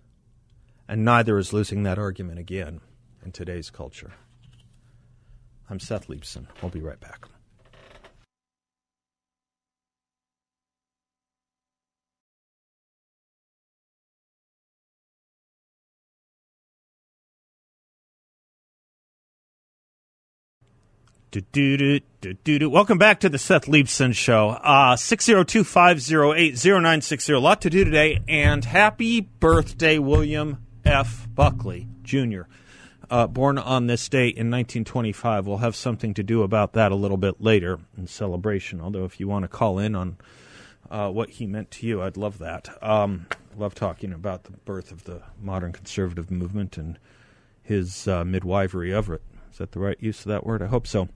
And 0.87 1.03
neither 1.03 1.37
is 1.37 1.53
losing 1.53 1.83
that 1.83 1.97
argument 1.97 2.39
again 2.39 2.81
in 3.23 3.31
today's 3.31 3.69
culture. 3.69 4.13
I'm 5.69 5.79
Seth 5.79 6.07
Leibsohn. 6.07 6.47
We'll 6.61 6.71
be 6.71 6.81
right 6.81 6.99
back. 6.99 7.27
Welcome 22.69 22.97
back 22.97 23.19
to 23.21 23.29
the 23.29 23.37
Seth 23.37 23.65
Leibsohn 23.65 24.13
Show. 24.13 24.49
Uh, 24.49 24.95
602 24.95 25.63
508 25.63 26.53
0960. 26.53 27.33
A 27.33 27.39
lot 27.39 27.61
to 27.61 27.69
do 27.69 27.83
today. 27.83 28.21
And 28.27 28.63
happy 28.65 29.21
birthday, 29.21 29.99
William 29.99 30.65
F. 30.83 31.27
Buckley, 31.33 31.87
Jr., 32.03 32.41
uh, 33.09 33.27
born 33.27 33.57
on 33.57 33.87
this 33.87 34.07
date 34.09 34.35
in 34.35 34.49
1925. 34.49 35.47
We'll 35.47 35.57
have 35.57 35.75
something 35.75 36.13
to 36.15 36.23
do 36.23 36.43
about 36.43 36.73
that 36.73 36.91
a 36.91 36.95
little 36.95 37.17
bit 37.17 37.41
later 37.41 37.79
in 37.97 38.07
celebration. 38.07 38.81
Although, 38.81 39.05
if 39.05 39.19
you 39.19 39.27
want 39.27 39.43
to 39.43 39.47
call 39.47 39.79
in 39.79 39.95
on 39.95 40.17
uh, 40.89 41.09
what 41.09 41.29
he 41.29 41.47
meant 41.47 41.71
to 41.71 41.87
you, 41.87 42.01
I'd 42.01 42.17
love 42.17 42.39
that. 42.39 42.67
Um, 42.81 43.27
love 43.55 43.75
talking 43.75 44.11
about 44.11 44.43
the 44.43 44.51
birth 44.51 44.91
of 44.91 45.03
the 45.03 45.21
modern 45.41 45.71
conservative 45.71 46.31
movement 46.31 46.77
and 46.77 46.99
his 47.61 48.07
uh, 48.07 48.23
midwifery 48.23 48.91
of 48.91 49.09
it. 49.09 49.21
Is 49.51 49.57
that 49.57 49.71
the 49.71 49.79
right 49.79 49.97
use 49.99 50.19
of 50.19 50.29
that 50.29 50.45
word? 50.45 50.61
I 50.61 50.67
hope 50.67 50.87
so. 50.87 51.09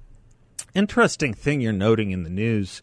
Interesting 0.74 1.34
thing 1.34 1.62
you're 1.62 1.74
noting 1.74 2.12
in 2.12 2.24
the 2.24 2.30
news 2.30 2.82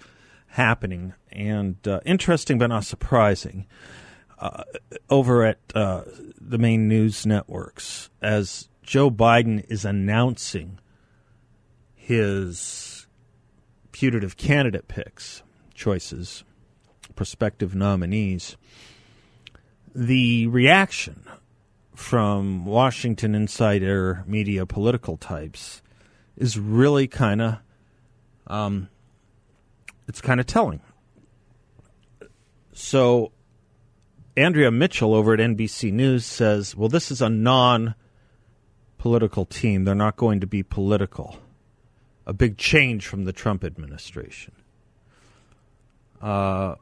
happening, 0.48 1.14
and 1.30 1.76
uh, 1.86 2.00
interesting 2.04 2.58
but 2.58 2.68
not 2.68 2.84
surprising. 2.84 3.66
Uh, 4.38 4.62
over 5.10 5.44
at 5.44 5.58
uh, 5.74 6.02
the 6.40 6.58
main 6.58 6.86
news 6.86 7.26
networks, 7.26 8.08
as 8.22 8.68
Joe 8.84 9.10
Biden 9.10 9.64
is 9.68 9.84
announcing 9.84 10.78
his 11.94 13.06
putative 13.90 14.36
candidate 14.36 14.86
picks, 14.86 15.42
choices, 15.74 16.44
prospective 17.16 17.74
nominees, 17.74 18.56
the 19.94 20.46
reaction 20.46 21.24
from 21.94 22.64
Washington 22.64 23.34
insider 23.34 24.22
media 24.24 24.64
political 24.64 25.16
types 25.16 25.82
is 26.36 26.58
really 26.58 27.08
kind 27.08 27.42
of 27.42 27.58
um, 28.48 28.88
it's 30.08 30.20
kind 30.20 30.40
of 30.40 30.46
telling. 30.46 30.80
So 32.72 33.32
Andrea 34.36 34.70
Mitchell 34.70 35.14
over 35.14 35.34
at 35.34 35.40
NBC 35.40 35.92
News 35.92 36.24
says, 36.24 36.74
"Well, 36.76 36.88
this 36.88 37.10
is 37.10 37.20
a 37.20 37.28
non-political 37.28 37.94
team. 39.46 39.84
They're 39.84 39.94
not 39.94 40.16
going 40.16 40.40
to 40.40 40.46
be 40.46 40.62
political. 40.62 41.38
A 42.26 42.32
big 42.32 42.56
change 42.56 43.06
from 43.06 43.24
the 43.24 43.32
Trump 43.32 43.62
administration." 43.64 44.54
Uh, 46.20 46.74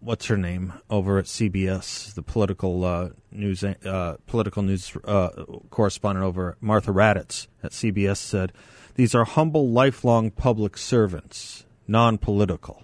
what's 0.00 0.26
her 0.26 0.36
name 0.36 0.72
over 0.88 1.18
at 1.18 1.24
CBS, 1.24 2.14
the 2.14 2.22
political 2.22 2.84
uh, 2.84 3.08
news 3.32 3.64
uh, 3.64 4.16
political 4.26 4.62
news 4.62 4.96
uh, 5.04 5.44
correspondent 5.70 6.24
over 6.24 6.56
Martha 6.60 6.92
Raddatz 6.92 7.48
at 7.62 7.72
CBS 7.72 8.18
said, 8.18 8.52
"These 8.96 9.14
are 9.14 9.24
humble, 9.24 9.70
lifelong 9.70 10.30
public 10.30 10.76
servants, 10.76 11.64
non-political." 11.86 12.82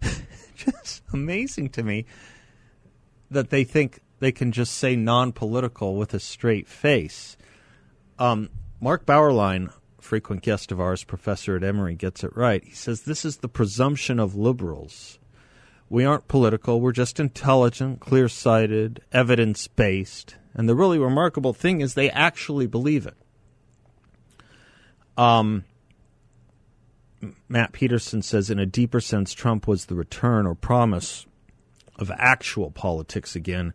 just 0.56 1.02
amazing 1.12 1.68
to 1.70 1.82
me 1.82 2.06
that 3.30 3.50
they 3.50 3.64
think 3.64 4.00
they 4.20 4.32
can 4.32 4.52
just 4.52 4.72
say 4.74 4.96
non-political 4.96 5.96
with 5.96 6.14
a 6.14 6.20
straight 6.20 6.68
face. 6.68 7.36
Um, 8.18 8.48
Mark 8.80 9.04
Bauerlein, 9.04 9.72
frequent 10.00 10.42
guest 10.42 10.70
of 10.70 10.80
ours, 10.80 11.02
professor 11.04 11.56
at 11.56 11.64
Emory, 11.64 11.96
gets 11.96 12.22
it 12.22 12.36
right. 12.36 12.62
He 12.62 12.72
says 12.74 13.02
this 13.02 13.24
is 13.24 13.38
the 13.38 13.48
presumption 13.48 14.20
of 14.20 14.34
liberals 14.36 15.18
we 15.88 16.04
aren't 16.04 16.28
political. 16.28 16.80
We're 16.80 16.92
just 16.92 17.20
intelligent, 17.20 18.00
clear 18.00 18.28
sighted, 18.28 19.00
evidence 19.12 19.68
based. 19.68 20.36
And 20.52 20.68
the 20.68 20.74
really 20.74 20.98
remarkable 20.98 21.52
thing 21.52 21.80
is 21.80 21.94
they 21.94 22.10
actually 22.10 22.66
believe 22.66 23.06
it. 23.06 23.16
Um, 25.16 25.64
Matt 27.48 27.72
Peterson 27.72 28.22
says, 28.22 28.50
in 28.50 28.58
a 28.58 28.66
deeper 28.66 29.00
sense, 29.00 29.32
Trump 29.32 29.66
was 29.66 29.86
the 29.86 29.94
return 29.94 30.46
or 30.46 30.54
promise 30.54 31.26
of 31.96 32.10
actual 32.16 32.70
politics 32.70 33.36
again 33.36 33.72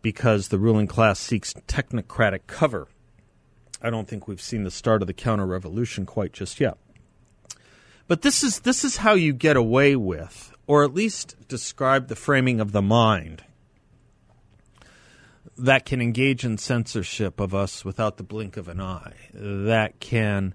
because 0.00 0.48
the 0.48 0.58
ruling 0.58 0.86
class 0.86 1.18
seeks 1.18 1.54
technocratic 1.66 2.40
cover. 2.46 2.88
I 3.80 3.90
don't 3.90 4.06
think 4.06 4.28
we've 4.28 4.40
seen 4.40 4.64
the 4.64 4.70
start 4.70 5.02
of 5.02 5.08
the 5.08 5.14
counter 5.14 5.46
revolution 5.46 6.06
quite 6.06 6.32
just 6.32 6.60
yet. 6.60 6.78
But 8.06 8.22
this 8.22 8.42
is 8.42 8.60
this 8.60 8.84
is 8.84 8.98
how 8.98 9.14
you 9.14 9.32
get 9.32 9.56
away 9.56 9.96
with 9.96 10.52
or 10.66 10.84
at 10.84 10.94
least 10.94 11.36
describe 11.48 12.08
the 12.08 12.16
framing 12.16 12.60
of 12.60 12.72
the 12.72 12.82
mind 12.82 13.44
that 15.58 15.84
can 15.84 16.00
engage 16.00 16.44
in 16.44 16.58
censorship 16.58 17.40
of 17.40 17.54
us 17.54 17.84
without 17.84 18.16
the 18.16 18.22
blink 18.22 18.56
of 18.56 18.68
an 18.68 18.80
eye, 18.80 19.14
that 19.32 20.00
can 20.00 20.54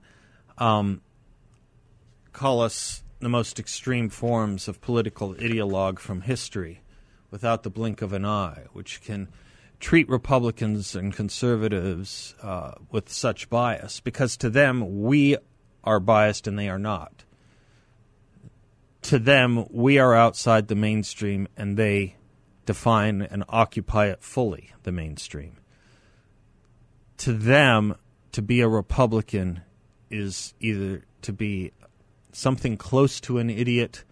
um, 0.57 1.01
call 2.33 2.61
us 2.61 3.03
the 3.19 3.29
most 3.29 3.59
extreme 3.59 4.09
forms 4.09 4.67
of 4.67 4.81
political 4.81 5.33
ideologue 5.35 5.99
from 5.99 6.21
history 6.21 6.81
without 7.31 7.63
the 7.63 7.69
blink 7.69 8.01
of 8.01 8.13
an 8.13 8.25
eye, 8.25 8.65
which 8.73 9.01
can 9.01 9.27
treat 9.79 10.09
Republicans 10.09 10.95
and 10.95 11.13
conservatives 11.13 12.35
uh, 12.41 12.71
with 12.91 13.09
such 13.11 13.49
bias, 13.49 13.99
because 13.99 14.37
to 14.37 14.49
them, 14.49 15.01
we 15.03 15.37
are 15.83 15.99
biased 15.99 16.47
and 16.47 16.57
they 16.57 16.69
are 16.69 16.79
not. 16.79 17.23
To 19.03 19.19
them, 19.19 19.65
we 19.69 19.99
are 19.99 20.13
outside 20.13 20.67
the 20.67 20.75
mainstream 20.75 21.47
and 21.55 21.77
they 21.77 22.16
define 22.67 23.23
and 23.23 23.43
occupy 23.49 24.07
it 24.07 24.21
fully, 24.21 24.69
the 24.83 24.91
mainstream. 24.91 25.57
To 27.17 27.33
them, 27.33 27.95
to 28.33 28.43
be 28.43 28.61
a 28.61 28.67
Republican 28.67 29.61
is 30.11 30.53
either 30.59 31.03
to 31.23 31.33
be 31.33 31.71
something 32.31 32.77
close 32.77 33.19
to 33.21 33.39
an 33.39 33.49
idiot, 33.49 34.03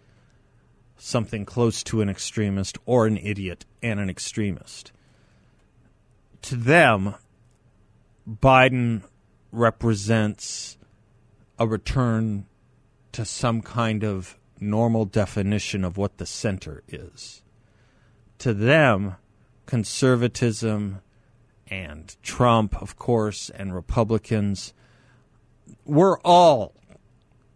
something 0.97 1.45
close 1.45 1.83
to 1.83 2.01
an 2.01 2.09
extremist, 2.09 2.79
or 2.87 3.05
an 3.05 3.17
idiot 3.17 3.65
and 3.83 3.99
an 3.99 4.09
extremist. 4.09 4.91
To 6.43 6.55
them, 6.55 7.13
Biden 8.27 9.03
represents 9.51 10.77
a 11.59 11.67
return 11.67 12.47
to 13.11 13.25
some 13.25 13.61
kind 13.61 14.03
of 14.03 14.39
normal 14.59 15.05
definition 15.05 15.83
of 15.83 15.97
what 15.97 16.17
the 16.17 16.25
center 16.25 16.83
is. 16.87 17.43
To 18.39 18.53
them, 18.53 19.15
conservatism 19.65 21.01
and 21.67 22.15
Trump, 22.21 22.81
of 22.81 22.95
course, 22.95 23.49
and 23.49 23.73
Republicans, 23.73 24.73
we're 25.83 26.19
all, 26.19 26.73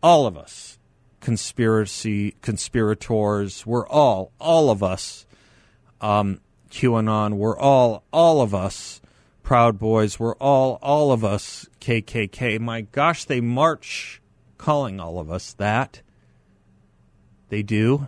all 0.01 0.25
of 0.25 0.37
us, 0.37 0.79
conspiracy 1.19 2.35
conspirators. 2.41 3.65
We're 3.65 3.87
all, 3.87 4.31
all 4.39 4.71
of 4.71 4.81
us, 4.81 5.25
um, 6.01 6.41
QAnon. 6.71 7.33
We're 7.33 7.57
all, 7.57 8.03
all 8.11 8.41
of 8.41 8.55
us, 8.55 9.01
Proud 9.43 9.79
Boys. 9.79 10.19
We're 10.19 10.35
all, 10.35 10.79
all 10.81 11.11
of 11.11 11.23
us, 11.23 11.67
KKK. 11.81 12.59
My 12.59 12.81
gosh, 12.81 13.25
they 13.25 13.41
march 13.41 14.21
calling 14.57 14.99
all 14.99 15.19
of 15.19 15.31
us 15.31 15.53
that. 15.53 16.01
They 17.49 17.63
do. 17.63 18.07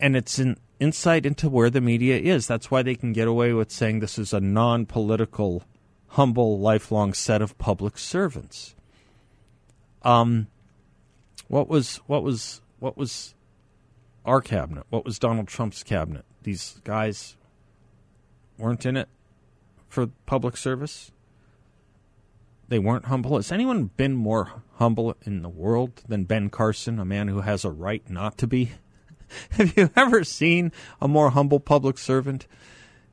And 0.00 0.16
it's 0.16 0.38
an 0.38 0.56
insight 0.78 1.26
into 1.26 1.48
where 1.48 1.70
the 1.70 1.80
media 1.80 2.18
is. 2.18 2.46
That's 2.46 2.70
why 2.70 2.82
they 2.82 2.94
can 2.94 3.12
get 3.12 3.28
away 3.28 3.52
with 3.52 3.70
saying 3.70 4.00
this 4.00 4.18
is 4.18 4.32
a 4.32 4.40
non 4.40 4.86
political, 4.86 5.64
humble, 6.08 6.58
lifelong 6.58 7.14
set 7.14 7.42
of 7.42 7.56
public 7.58 7.98
servants. 7.98 8.74
Um, 10.02 10.48
what 11.48 11.68
was 11.68 11.96
what 12.06 12.22
was 12.22 12.60
what 12.78 12.96
was 12.96 13.34
our 14.24 14.40
cabinet? 14.40 14.84
What 14.90 15.04
was 15.04 15.18
Donald 15.18 15.48
Trump's 15.48 15.82
cabinet? 15.82 16.24
These 16.42 16.80
guys 16.84 17.36
weren't 18.58 18.86
in 18.86 18.96
it 18.96 19.08
for 19.88 20.08
public 20.26 20.56
service. 20.56 21.12
They 22.68 22.78
weren't 22.80 23.06
humble. 23.06 23.36
Has 23.36 23.52
anyone 23.52 23.90
been 23.96 24.14
more 24.14 24.62
humble 24.74 25.16
in 25.22 25.42
the 25.42 25.48
world 25.48 26.02
than 26.08 26.24
Ben 26.24 26.50
Carson, 26.50 26.98
a 26.98 27.04
man 27.04 27.28
who 27.28 27.42
has 27.42 27.64
a 27.64 27.70
right 27.70 28.08
not 28.10 28.36
to 28.38 28.46
be? 28.46 28.72
Have 29.50 29.76
you 29.76 29.90
ever 29.96 30.24
seen 30.24 30.72
a 31.00 31.08
more 31.08 31.30
humble 31.30 31.60
public 31.60 31.98
servant? 31.98 32.46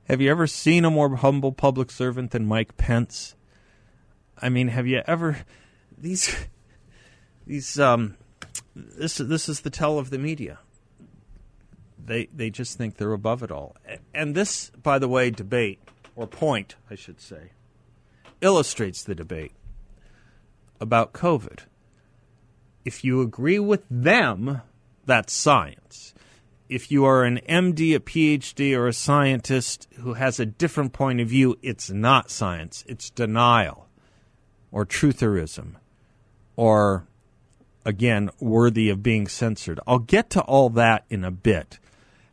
Have 0.10 0.20
you 0.20 0.30
ever 0.30 0.48
seen 0.48 0.84
a 0.84 0.92
more 0.92 1.16
humble 1.16 1.52
public 1.52 1.90
servant 1.90 2.32
than 2.32 2.46
Mike 2.46 2.76
Pence? 2.78 3.36
I 4.42 4.50
mean, 4.50 4.68
have 4.70 4.86
you 4.86 5.02
ever 5.08 5.46
these 5.98 6.36
these 7.48 7.80
um 7.80 8.18
this 8.76 9.18
this 9.18 9.48
is 9.48 9.62
the 9.62 9.70
tell 9.70 9.98
of 9.98 10.10
the 10.10 10.18
media. 10.18 10.60
They 12.04 12.28
they 12.34 12.50
just 12.50 12.78
think 12.78 12.98
they're 12.98 13.14
above 13.14 13.44
it 13.44 13.52
all. 13.52 13.76
And 14.14 14.36
this, 14.36 14.70
by 14.72 15.00
the 15.00 15.08
way, 15.08 15.30
debate 15.30 15.80
or 16.16 16.28
point, 16.28 16.76
I 16.92 16.96
should 16.96 17.22
say, 17.22 17.52
illustrates 18.42 19.04
the 19.04 19.16
debate 19.16 19.54
about 20.82 21.14
COVID. 21.14 21.60
If 22.84 23.04
you 23.04 23.22
agree 23.22 23.60
with 23.60 23.84
them, 23.90 24.62
that's 25.06 25.34
science. 25.34 26.14
If 26.70 26.92
you 26.92 27.06
are 27.06 27.24
an 27.24 27.40
MD, 27.48 27.96
a 27.96 28.00
PhD, 28.00 28.76
or 28.76 28.88
a 28.88 28.94
scientist 28.94 29.88
who 30.00 30.14
has 30.14 30.40
a 30.40 30.46
different 30.46 30.94
point 30.94 31.22
of 31.22 31.28
view, 31.28 31.58
it's 31.62 31.90
not 31.90 32.32
science. 32.32 32.84
It's 32.88 33.10
denial 33.10 33.88
or 34.72 34.86
trutherism 34.86 35.76
or, 36.56 37.06
again, 37.86 38.30
worthy 38.40 38.90
of 38.90 39.04
being 39.04 39.28
censored. 39.28 39.80
I'll 39.86 40.00
get 40.00 40.30
to 40.32 40.42
all 40.42 40.70
that 40.72 41.06
in 41.10 41.24
a 41.24 41.32
bit. 41.32 41.80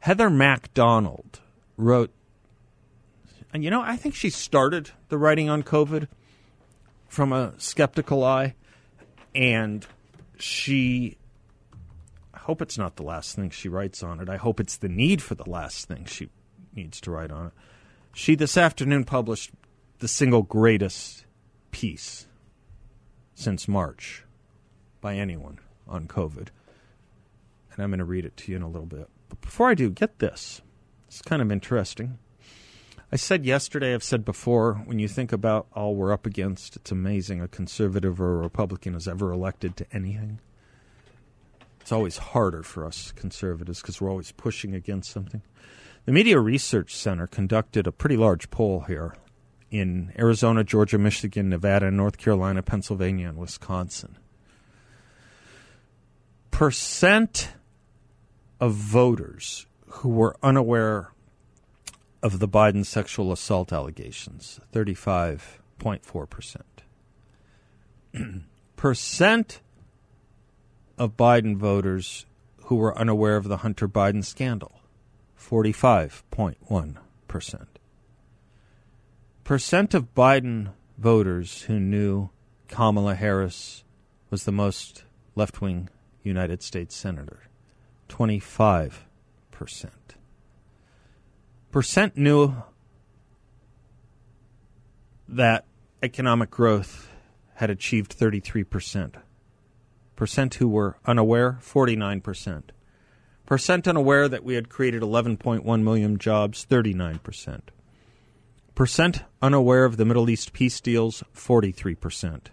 Heather 0.00 0.31
MacDonald 0.31 1.41
wrote 1.77 2.11
and 3.53 3.65
you 3.65 3.71
know, 3.71 3.83
I 3.83 3.97
think 3.97 4.15
she 4.15 4.31
started 4.31 4.91
the 5.09 5.19
writing 5.19 5.49
on 5.49 5.62
COVID 5.62 6.07
from 7.09 7.33
a 7.33 7.55
skeptical 7.59 8.23
eye, 8.25 8.55
and 9.35 9.87
she. 10.39 11.17
I 12.50 12.52
hope 12.52 12.62
it's 12.62 12.78
not 12.78 12.97
the 12.97 13.04
last 13.04 13.37
thing 13.37 13.50
she 13.50 13.69
writes 13.69 14.02
on 14.02 14.19
it. 14.19 14.28
I 14.28 14.37
hope 14.37 14.59
it's 14.59 14.77
the 14.77 14.88
need 14.88 15.22
for 15.22 15.37
the 15.37 15.48
last 15.48 15.87
thing 15.87 16.05
she 16.05 16.31
needs 16.75 17.01
to 17.03 17.12
write 17.12 17.31
on 17.31 17.46
it. 17.46 17.53
She 18.12 18.35
this 18.35 18.57
afternoon 18.57 19.05
published 19.05 19.53
the 20.01 20.09
single 20.09 20.42
greatest 20.42 21.27
piece 21.70 22.27
since 23.37 23.68
March 23.68 24.25
by 25.01 25.14
anyone 25.14 25.61
on 25.87 26.09
COVID. 26.09 26.48
And 27.70 27.79
I'm 27.79 27.90
going 27.90 28.01
to 28.01 28.05
read 28.05 28.25
it 28.25 28.37
to 28.38 28.51
you 28.51 28.57
in 28.57 28.62
a 28.62 28.68
little 28.68 28.85
bit. 28.85 29.09
But 29.29 29.40
before 29.42 29.68
I 29.68 29.75
do, 29.75 29.88
get 29.88 30.18
this. 30.18 30.61
It's 31.07 31.22
kind 31.22 31.40
of 31.40 31.53
interesting. 31.53 32.18
I 33.12 33.16
said 33.16 33.46
yesterday, 33.46 33.94
I've 33.94 34.03
said 34.03 34.25
before, 34.25 34.75
when 34.87 34.98
you 34.98 35.07
think 35.07 35.33
about 35.33 35.68
all 35.72 35.94
we're 35.94 36.12
up 36.12 36.27
against, 36.27 36.75
it's 36.75 36.90
amazing 36.90 37.40
a 37.40 37.46
conservative 37.46 38.20
or 38.20 38.40
a 38.40 38.42
Republican 38.42 38.96
is 38.96 39.07
ever 39.07 39.31
elected 39.31 39.77
to 39.77 39.87
anything. 39.92 40.40
It's 41.90 41.96
always 41.96 42.18
harder 42.18 42.62
for 42.62 42.87
us 42.87 43.11
conservatives 43.11 43.83
because 43.83 44.00
we're 44.00 44.11
always 44.11 44.31
pushing 44.31 44.76
against 44.76 45.11
something. 45.11 45.42
The 46.05 46.12
Media 46.12 46.38
Research 46.38 46.94
Center 46.94 47.26
conducted 47.26 47.88
a 47.88 47.90
pretty 47.90 48.16
large 48.16 48.48
poll 48.48 48.83
here 48.83 49.16
in 49.72 50.12
Arizona, 50.16 50.62
Georgia, 50.62 50.98
Michigan, 50.98 51.48
Nevada, 51.48 51.90
North 51.90 52.16
Carolina, 52.16 52.62
Pennsylvania, 52.62 53.31
and 53.31 53.38
Wisconsin. 53.38 54.16
Percent 56.53 57.55
of 58.61 58.74
voters 58.74 59.66
who 59.88 60.11
were 60.11 60.37
unaware 60.44 61.11
of 62.22 62.38
the 62.38 62.46
Biden 62.46 62.87
sexual 62.87 63.33
assault 63.33 63.72
allegations, 63.72 64.61
35.4%. 64.72 66.61
Percent 68.76 69.61
of 71.01 71.17
Biden 71.17 71.57
voters 71.57 72.27
who 72.65 72.77
were 72.77 72.97
unaware 72.97 73.37
of 73.37 73.49
the 73.49 73.57
Hunter 73.57 73.89
Biden 73.89 74.23
scandal, 74.23 74.83
45.1%. 75.41 77.67
Percent 79.43 79.95
of 79.95 80.15
Biden 80.15 80.75
voters 80.99 81.63
who 81.63 81.81
knew 81.81 82.29
Kamala 82.69 83.15
Harris 83.15 83.83
was 84.29 84.45
the 84.45 84.53
most 84.53 85.05
left 85.35 85.63
wing 85.63 85.89
United 86.23 86.63
States 86.63 86.95
Senator, 86.95 87.45
25%. 88.11 88.93
Percent 91.71 92.19
knew 92.19 92.57
that 95.27 95.65
economic 96.03 96.51
growth 96.51 97.09
had 97.55 97.71
achieved 97.71 98.15
33%. 98.15 99.15
Percent 100.20 100.56
who 100.56 100.68
were 100.68 100.98
unaware, 101.06 101.59
49%. 101.62 102.62
Percent 103.46 103.88
unaware 103.88 104.28
that 104.28 104.44
we 104.44 104.52
had 104.52 104.68
created 104.68 105.00
11.1 105.00 105.83
million 105.83 106.18
jobs, 106.18 106.66
39%. 106.68 107.61
Percent 108.74 109.22
unaware 109.40 109.87
of 109.87 109.96
the 109.96 110.04
Middle 110.04 110.28
East 110.28 110.52
peace 110.52 110.78
deals, 110.78 111.24
43%. 111.35 112.48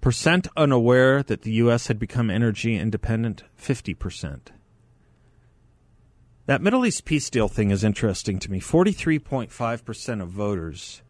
Percent 0.00 0.48
unaware 0.56 1.22
that 1.22 1.42
the 1.42 1.52
U.S. 1.52 1.88
had 1.88 1.98
become 1.98 2.30
energy 2.30 2.78
independent, 2.78 3.42
50%. 3.60 4.40
That 6.46 6.62
Middle 6.62 6.86
East 6.86 7.04
peace 7.04 7.28
deal 7.28 7.48
thing 7.48 7.70
is 7.70 7.84
interesting 7.84 8.38
to 8.38 8.50
me. 8.50 8.58
43.5% 8.58 10.22
of 10.22 10.30
voters, 10.30 11.02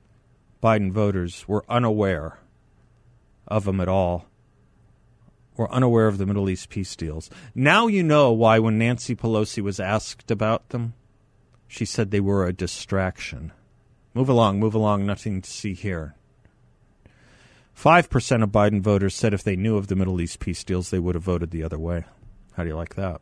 Biden 0.60 0.90
voters, 0.90 1.46
were 1.46 1.64
unaware 1.68 2.40
of 3.46 3.66
them 3.66 3.80
at 3.80 3.88
all, 3.88 4.26
were 5.56 5.72
unaware 5.72 6.06
of 6.06 6.18
the 6.18 6.26
Middle 6.26 6.48
East 6.48 6.68
peace 6.68 6.94
deals. 6.96 7.30
Now 7.54 7.86
you 7.86 8.02
know 8.02 8.32
why, 8.32 8.58
when 8.58 8.78
Nancy 8.78 9.14
Pelosi 9.14 9.62
was 9.62 9.80
asked 9.80 10.30
about 10.30 10.68
them, 10.70 10.94
she 11.68 11.84
said 11.84 12.10
they 12.10 12.20
were 12.20 12.46
a 12.46 12.52
distraction. 12.52 13.52
Move 14.14 14.28
along, 14.28 14.60
move 14.60 14.74
along, 14.74 15.04
nothing 15.04 15.42
to 15.42 15.50
see 15.50 15.74
here. 15.74 16.14
5% 17.76 18.42
of 18.42 18.50
Biden 18.50 18.80
voters 18.80 19.14
said 19.14 19.34
if 19.34 19.44
they 19.44 19.56
knew 19.56 19.76
of 19.76 19.88
the 19.88 19.96
Middle 19.96 20.20
East 20.20 20.40
peace 20.40 20.64
deals, 20.64 20.90
they 20.90 20.98
would 20.98 21.14
have 21.14 21.24
voted 21.24 21.50
the 21.50 21.62
other 21.62 21.78
way. 21.78 22.04
How 22.54 22.62
do 22.62 22.70
you 22.70 22.76
like 22.76 22.94
that? 22.94 23.20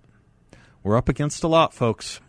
We're 0.84 0.96
up 0.96 1.08
against 1.08 1.42
a 1.42 1.48
lot, 1.48 1.74
folks. 1.74 2.20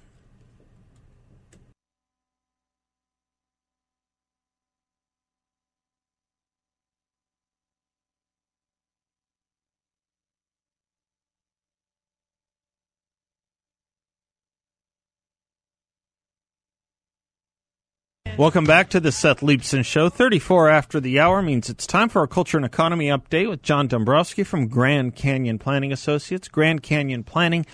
Welcome 18.38 18.65
back 18.65 18.89
to 18.89 19.00
the 19.00 19.13
Seth 19.13 19.39
Leibsohn 19.39 19.86
Show. 19.86 20.10
34 20.10 20.69
after 20.69 21.00
the 21.00 21.21
hour 21.21 21.41
means 21.41 21.69
it's 21.69 21.88
time 21.88 22.10
for 22.10 22.19
our 22.19 22.28
culture 22.28 22.58
and 22.58 22.65
economy 22.65 23.08
update 23.08 23.48
with 23.50 23.62
John 23.62 23.88
Dombroski 23.88 24.45
from 24.45 24.67
Grand 24.67 25.15
Canyon 25.15 25.58
Planning 25.58 25.93
Associates. 25.93 26.50
Grand 26.50 26.84
Canyon 26.84 27.24
Planning 27.24 27.65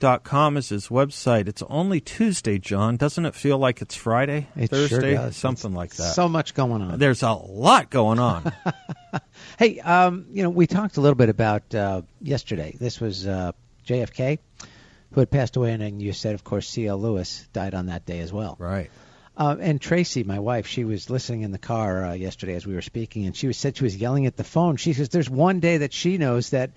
is 0.00 0.68
his 0.68 0.88
website. 0.88 1.48
It's 1.48 1.62
only 1.68 2.00
Tuesday, 2.00 2.58
John. 2.58 2.96
Doesn't 2.96 3.26
it 3.26 3.34
feel 3.34 3.58
like 3.58 3.82
it's 3.82 3.94
Friday? 3.96 4.46
It 4.54 4.70
Thursday? 4.70 5.16
sure. 5.16 5.32
Something 5.32 5.72
It's 5.72 5.76
like 5.76 5.94
that. 5.94 6.14
So 6.14 6.28
much 6.28 6.54
going 6.54 6.82
on. 6.82 6.98
There's 6.98 7.22
a 7.22 7.32
lot 7.32 7.90
going 7.90 8.18
on. 8.18 8.52
Hey, 9.58 9.78
um, 9.80 10.26
you 10.32 10.42
know, 10.42 10.50
we 10.50 10.66
talked 10.66 10.96
a 10.96 11.00
little 11.00 11.14
bit 11.14 11.28
about 11.28 11.72
uh, 11.74 12.02
yesterday. 12.20 12.76
This 12.78 13.00
was 13.00 13.26
uh, 13.26 13.52
JFK, 13.86 14.38
who 15.12 15.20
had 15.20 15.30
passed 15.30 15.56
away, 15.56 15.72
and 15.72 16.02
you 16.02 16.12
said, 16.12 16.34
of 16.34 16.42
course, 16.42 16.68
C.S. 16.68 16.94
Lewis 16.94 17.46
died 17.52 17.74
on 17.74 17.86
that 17.86 18.04
day 18.04 18.18
as 18.20 18.32
well. 18.32 18.56
right. 18.58 18.90
Uh, 19.36 19.56
and 19.58 19.80
Tracy, 19.80 20.22
my 20.22 20.38
wife, 20.38 20.66
she 20.66 20.84
was 20.84 21.10
listening 21.10 21.42
in 21.42 21.50
the 21.50 21.58
car 21.58 22.04
uh, 22.04 22.12
yesterday 22.12 22.54
as 22.54 22.66
we 22.66 22.74
were 22.74 22.82
speaking, 22.82 23.26
and 23.26 23.36
she 23.36 23.48
was 23.48 23.56
said 23.56 23.76
she 23.76 23.82
was 23.84 23.96
yelling 23.96 24.26
at 24.26 24.36
the 24.36 24.44
phone. 24.44 24.76
She 24.76 24.92
says 24.92 25.08
there's 25.08 25.28
one 25.28 25.58
day 25.58 25.78
that 25.78 25.92
she 25.92 26.18
knows 26.18 26.50
that 26.50 26.70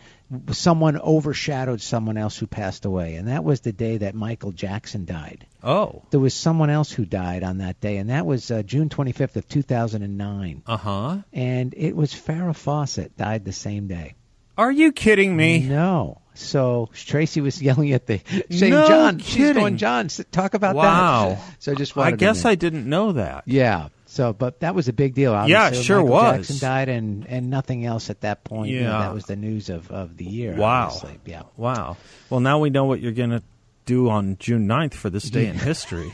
someone 0.51 0.99
overshadowed 0.99 1.81
someone 1.81 2.17
else 2.17 2.35
who 2.37 2.47
passed 2.47 2.85
away, 2.85 3.15
and 3.15 3.27
that 3.27 3.43
was 3.43 3.61
the 3.61 3.71
day 3.71 3.97
that 3.97 4.15
Michael 4.15 4.51
Jackson 4.51 5.05
died. 5.05 5.45
Oh. 5.63 6.01
There 6.09 6.19
was 6.19 6.33
someone 6.33 6.71
else 6.71 6.91
who 6.91 7.05
died 7.05 7.43
on 7.43 7.59
that 7.59 7.79
day, 7.79 7.97
and 7.97 8.09
that 8.09 8.25
was 8.25 8.49
uh, 8.49 8.63
June 8.63 8.89
25th 8.89 9.35
of 9.35 9.47
2009. 9.47 10.63
Uh 10.65 10.77
huh. 10.77 11.17
And 11.31 11.75
it 11.77 11.95
was 11.95 12.11
Farrah 12.11 12.55
Fawcett 12.55 13.15
died 13.17 13.45
the 13.45 13.53
same 13.53 13.87
day. 13.87 14.15
Are 14.57 14.71
you 14.71 14.91
kidding 14.91 15.35
me? 15.35 15.59
No. 15.59 16.21
So 16.33 16.89
Tracy 16.93 17.41
was 17.41 17.61
yelling 17.61 17.93
at 17.93 18.05
the 18.05 18.21
saying, 18.51 18.71
No 18.71 18.87
"John, 18.87 19.19
she's 19.19 19.53
going, 19.53 19.77
John, 19.77 20.07
talk 20.31 20.53
about 20.53 20.75
Wow. 20.75 21.29
that." 21.39 21.55
So 21.59 21.71
I 21.71 21.75
just 21.75 21.97
I 21.97 22.11
guess 22.11 22.45
I 22.45 22.55
didn't 22.55 22.87
know 22.87 23.13
that. 23.13 23.43
Yeah. 23.47 23.89
So, 24.05 24.33
but 24.33 24.61
that 24.61 24.73
was 24.73 24.87
a 24.87 24.93
big 24.93 25.13
deal. 25.15 25.31
Yeah, 25.47 25.65
Obviously, 25.65 25.79
it 25.79 25.83
sure 25.83 25.97
Michael 25.97 26.11
was. 26.13 26.37
Jackson 26.47 26.57
died, 26.67 26.89
and 26.89 27.25
and 27.27 27.49
nothing 27.49 27.85
else 27.85 28.09
at 28.09 28.21
that 28.21 28.43
point. 28.43 28.69
You 28.71 28.81
know, 28.81 28.91
Yeah. 28.91 28.99
that 28.99 29.13
was 29.13 29.25
the 29.25 29.35
news 29.35 29.69
of 29.69 29.91
of 29.91 30.15
the 30.17 30.25
year. 30.25 30.55
Wow. 30.55 30.85
obviously. 30.85 31.19
Yeah. 31.25 31.43
Wow. 31.57 31.97
Well, 32.29 32.39
now 32.39 32.59
we 32.59 32.69
know 32.69 32.85
what 32.85 32.99
you're 33.01 33.11
going 33.11 33.31
to 33.31 33.43
do 33.85 34.09
on 34.09 34.37
June 34.39 34.67
9th 34.67 34.93
for 34.93 35.09
this 35.09 35.29
day 35.29 35.47
in 35.47 35.57
history. 35.59 36.11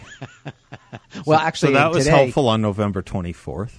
Well, 1.25 1.39
so 1.39 1.45
actually, 1.45 1.73
that 1.73 1.91
was 1.91 2.06
today, 2.06 2.17
helpful 2.17 2.47
on 2.49 2.62
November 2.62 3.01
24th. 3.01 3.71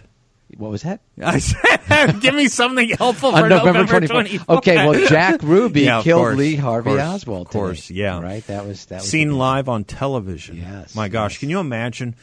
What 0.58 0.70
was 0.70 0.82
that? 0.82 1.00
I 1.22 1.38
said, 1.38 2.20
give 2.20 2.34
me 2.34 2.48
something 2.48 2.88
helpful 2.90 3.30
for 3.32 3.38
On 3.44 3.48
November 3.48 3.84
24th. 3.84 4.26
24th. 4.28 4.56
Okay, 4.58 4.76
well, 4.76 5.06
Jack 5.08 5.42
Ruby 5.42 5.82
Yeah, 5.82 6.02
killed 6.02 6.20
course, 6.22 6.36
Lee 6.38 6.56
Harvey 6.56 6.90
course, 6.90 7.02
Oswald. 7.02 7.46
Of 7.46 7.52
course, 7.52 7.86
today, 7.88 8.00
yeah. 8.00 8.20
Right. 8.20 8.46
That 8.46 8.66
was 8.66 8.84
that 8.86 8.96
was 9.02 9.08
Seen 9.10 9.36
live 9.38 9.68
on 9.68 9.84
television. 9.84 10.56
Yes, 10.56 10.94
My 10.94 11.08
gosh, 11.08 11.32
yes. 11.34 11.40
can 11.40 11.50
you 11.50 11.60
imagine 11.60 12.14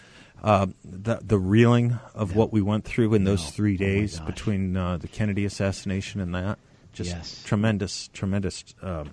uh, 0.44 0.68
the 0.84 1.20
the 1.22 1.38
reeling 1.40 2.00
of 2.16 2.36
what 2.36 2.52
we 2.52 2.62
went 2.62 2.84
through 2.86 3.14
in 3.14 3.24
those 3.24 3.44
No. 3.44 3.50
three 3.52 3.76
Oh, 3.76 3.78
days 3.78 4.18
gosh. 4.20 4.28
between 4.28 4.76
uh, 4.76 4.98
the 4.98 5.08
Kennedy 5.08 5.46
assassination 5.46 6.20
and 6.22 6.34
that? 6.36 6.58
Just 6.94 7.12
Yes. 7.12 7.44
tremendous, 7.46 8.10
tremendous 8.10 8.64
um, 8.82 9.12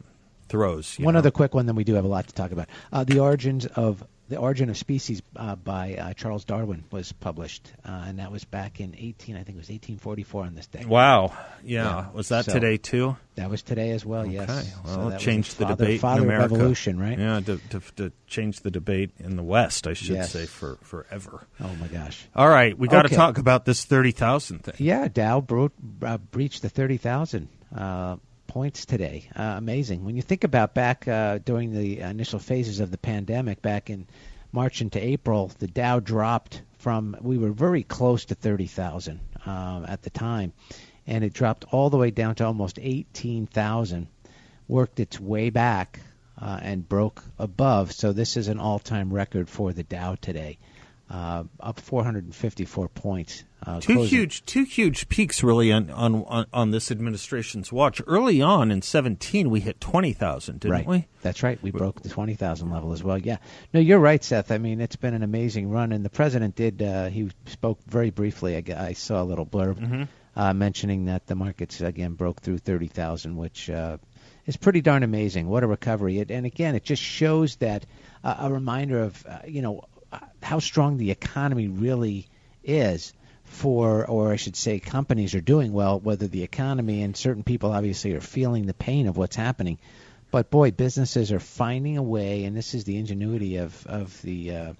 throws. 0.48 0.96
One 0.98 1.12
know? 1.14 1.18
other 1.18 1.30
quick 1.30 1.54
one, 1.54 1.66
then 1.66 1.76
we 1.76 1.84
do 1.84 1.94
have 1.94 2.04
a 2.04 2.08
lot 2.08 2.26
to 2.26 2.34
talk 2.34 2.50
about. 2.50 2.68
Uh, 2.92 3.04
the 3.04 3.20
origins 3.20 3.66
of 3.66 4.02
the 4.28 4.36
origin 4.36 4.68
of 4.70 4.76
species 4.76 5.22
uh, 5.36 5.56
by 5.56 5.94
uh, 5.94 6.12
Charles 6.12 6.44
Darwin 6.44 6.84
was 6.90 7.12
published, 7.12 7.72
uh, 7.84 8.04
and 8.06 8.18
that 8.18 8.30
was 8.30 8.44
back 8.44 8.80
in 8.80 8.94
18. 8.96 9.34
I 9.36 9.38
think 9.42 9.56
it 9.56 9.60
was 9.60 9.68
1844 9.70 10.44
on 10.44 10.54
this 10.54 10.66
day. 10.66 10.84
Wow. 10.86 11.32
Yeah. 11.64 11.84
Yeah. 11.84 12.10
Was 12.12 12.28
that 12.28 12.44
So- 12.44 12.52
today 12.52 12.76
too? 12.76 13.16
That 13.36 13.50
was 13.50 13.62
today 13.62 13.90
as 13.92 14.04
well. 14.04 14.26
Yes. 14.26 14.50
Okay. 14.50 14.68
So 14.84 14.96
Well, 14.98 15.10
was 15.10 15.22
changed 15.22 15.58
the 15.58 15.64
father, 15.66 15.84
debate 15.84 16.00
father 16.00 16.22
in 16.22 16.26
America. 16.28 16.46
of 16.46 16.52
evolution, 16.60 16.98
right? 16.98 17.16
Yeah, 17.18 17.38
to, 17.40 17.58
to, 17.70 17.80
to 17.96 18.12
change 18.26 18.60
the 18.60 18.70
debate 18.72 19.12
in 19.20 19.36
the 19.36 19.44
West, 19.44 19.86
I 19.86 19.92
should 19.92 20.08
Yes. 20.08 20.32
say, 20.32 20.46
for 20.46 20.76
forever. 20.82 21.46
Oh 21.60 21.72
my 21.80 21.86
gosh. 21.86 22.26
All 22.34 22.48
right, 22.48 22.76
we 22.76 22.88
got 22.88 23.02
to 23.02 23.06
Okay. 23.06 23.14
talk 23.16 23.38
about 23.38 23.64
this 23.64 23.84
thirty 23.84 24.10
thousand 24.10 24.64
thing. 24.64 24.74
Yeah, 24.78 25.06
Dow 25.06 25.40
bro- 25.40 25.70
uh, 26.02 26.18
breached 26.18 26.62
the 26.62 26.68
30,000 26.68 27.48
uh, 27.76 28.16
points 28.48 28.86
today. 28.86 29.28
Uh, 29.36 29.54
amazing. 29.56 30.04
When 30.04 30.16
you 30.16 30.22
think 30.22 30.42
about 30.42 30.74
back 30.74 31.06
uh, 31.06 31.38
during 31.38 31.72
the 31.72 32.00
initial 32.00 32.40
phases 32.40 32.80
of 32.80 32.90
the 32.90 32.98
pandemic, 32.98 33.62
back 33.62 33.90
in 33.90 34.08
March 34.50 34.80
into 34.80 34.98
April, 35.04 35.52
the 35.60 35.68
Dow 35.68 36.00
dropped 36.00 36.62
from, 36.78 37.16
we 37.20 37.38
were 37.38 37.52
very 37.52 37.84
close 37.84 38.24
to 38.24 38.34
30,000 38.34 39.20
um, 39.46 39.84
at 39.86 40.02
the 40.02 40.10
time, 40.10 40.52
and 41.06 41.22
it 41.22 41.32
dropped 41.32 41.66
all 41.70 41.90
the 41.90 41.98
way 41.98 42.10
down 42.10 42.34
to 42.36 42.46
almost 42.46 42.78
18,000, 42.82 44.08
worked 44.66 44.98
its 44.98 45.20
way 45.20 45.50
back. 45.50 46.00
Uh, 46.40 46.56
and 46.62 46.88
broke 46.88 47.24
above, 47.36 47.90
so 47.90 48.12
this 48.12 48.36
is 48.36 48.46
an 48.46 48.60
all-time 48.60 49.12
record 49.12 49.50
for 49.50 49.72
the 49.72 49.82
Dow 49.82 50.14
today, 50.14 50.56
uh, 51.10 51.44
up 51.60 51.80
454 51.80 52.88
points. 52.88 53.44
Uh, 53.66 53.80
Two 53.80 53.94
closing- 53.94 54.18
huge, 54.18 54.44
two 54.44 54.62
huge 54.64 55.08
peaks 55.08 55.42
really 55.42 55.72
on, 55.72 55.90
on 55.90 56.46
on 56.52 56.70
this 56.70 56.90
administration's 56.92 57.72
watch. 57.72 58.00
Early 58.06 58.40
on 58.40 58.70
in 58.70 58.82
seventeen, 58.82 59.50
we 59.50 59.58
hit 59.60 59.80
twenty 59.80 60.12
thousand, 60.12 60.60
didn't 60.60 60.72
right. 60.72 60.86
we? 60.86 61.06
That's 61.22 61.42
right. 61.42 61.60
We 61.60 61.72
broke 61.72 62.00
the 62.02 62.08
20,000 62.08 62.70
level 62.70 62.92
as 62.92 63.02
well. 63.02 63.18
Yeah. 63.18 63.38
No, 63.74 63.80
you're 63.80 63.98
right, 63.98 64.22
Seth. 64.22 64.52
I 64.52 64.58
mean, 64.58 64.80
it's 64.80 64.94
been 64.94 65.14
an 65.14 65.24
amazing 65.24 65.68
run, 65.70 65.90
and 65.90 66.04
the 66.04 66.08
president 66.10 66.54
did. 66.54 66.80
Uh, 66.80 67.08
he 67.08 67.30
spoke 67.46 67.80
very 67.88 68.10
briefly. 68.10 68.54
I, 68.56 68.88
I 68.88 68.92
saw 68.92 69.20
a 69.20 69.24
little 69.24 69.44
blurb 69.44 69.78
Mm-hmm. 69.80 70.02
uh, 70.36 70.54
mentioning 70.54 71.06
that 71.06 71.26
the 71.26 71.34
markets 71.34 71.80
again 71.80 72.12
broke 72.14 72.40
through 72.40 72.58
30,000, 72.58 73.34
which 73.36 73.68
uh, 73.68 73.96
is 74.46 74.56
pretty 74.56 74.80
darn 74.82 75.02
amazing. 75.02 75.48
What 75.48 75.64
a 75.64 75.66
recovery! 75.66 76.20
It, 76.20 76.30
and 76.30 76.46
again, 76.46 76.76
it 76.76 76.84
just 76.84 77.02
shows 77.02 77.56
that 77.56 77.84
uh, 78.22 78.36
a 78.42 78.52
reminder 78.52 79.02
of 79.02 79.26
uh, 79.28 79.40
you 79.48 79.62
know 79.62 79.82
how 80.42 80.58
strong 80.58 80.96
the 80.96 81.10
economy 81.10 81.68
really 81.68 82.26
is 82.64 83.12
for, 83.44 84.06
or 84.06 84.32
I 84.32 84.36
should 84.36 84.56
say, 84.56 84.78
companies 84.78 85.34
are 85.34 85.40
doing 85.40 85.72
well, 85.72 85.98
whether 86.00 86.26
the 86.26 86.42
economy 86.42 87.02
and 87.02 87.16
certain 87.16 87.42
people 87.42 87.72
obviously 87.72 88.14
are 88.14 88.20
feeling 88.20 88.66
the 88.66 88.74
pain 88.74 89.06
of 89.06 89.16
what's 89.16 89.36
happening. 89.36 89.78
But 90.30 90.50
boy, 90.50 90.70
businesses 90.70 91.32
are 91.32 91.40
finding 91.40 91.96
a 91.96 92.02
way, 92.02 92.44
and 92.44 92.56
this 92.56 92.74
is 92.74 92.84
the 92.84 92.98
ingenuity 92.98 93.56
of 93.56 93.86
of 93.86 94.20
the, 94.22 94.54
uh, 94.54 94.72